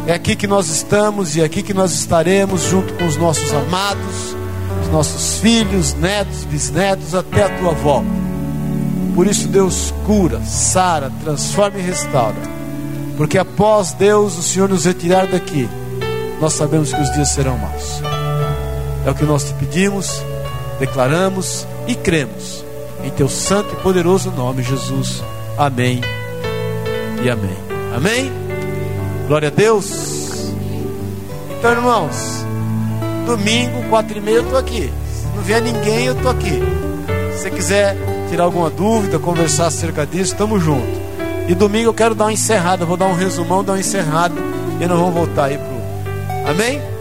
[0.06, 3.52] É aqui que nós estamos e é aqui que nós estaremos junto com os nossos
[3.52, 4.34] amados,
[4.80, 8.08] os nossos filhos, netos, bisnetos, até a tua volta.
[9.14, 12.40] Por isso, Deus cura, sara, transforma e restaura.
[13.18, 15.68] Porque após Deus, o Senhor nos retirar daqui,
[16.42, 18.02] nós sabemos que os dias serão maus.
[19.06, 20.20] É o que nós te pedimos,
[20.80, 22.64] declaramos e cremos.
[23.04, 25.22] Em teu santo e poderoso nome, Jesus.
[25.56, 26.00] Amém
[27.22, 27.56] e amém.
[27.94, 28.32] Amém?
[29.28, 30.52] Glória a Deus.
[31.56, 32.44] Então, irmãos,
[33.24, 34.92] domingo, quatro e meia, eu estou aqui.
[35.14, 36.60] Se não vier ninguém, eu estou aqui.
[37.34, 37.96] Se você quiser
[38.28, 41.00] tirar alguma dúvida, conversar acerca disso, estamos juntos.
[41.46, 44.34] E domingo eu quero dar uma encerrada, vou dar um resumão, dar uma encerrada
[44.80, 45.71] e nós vamos voltar aí pro.
[46.44, 46.91] Amém?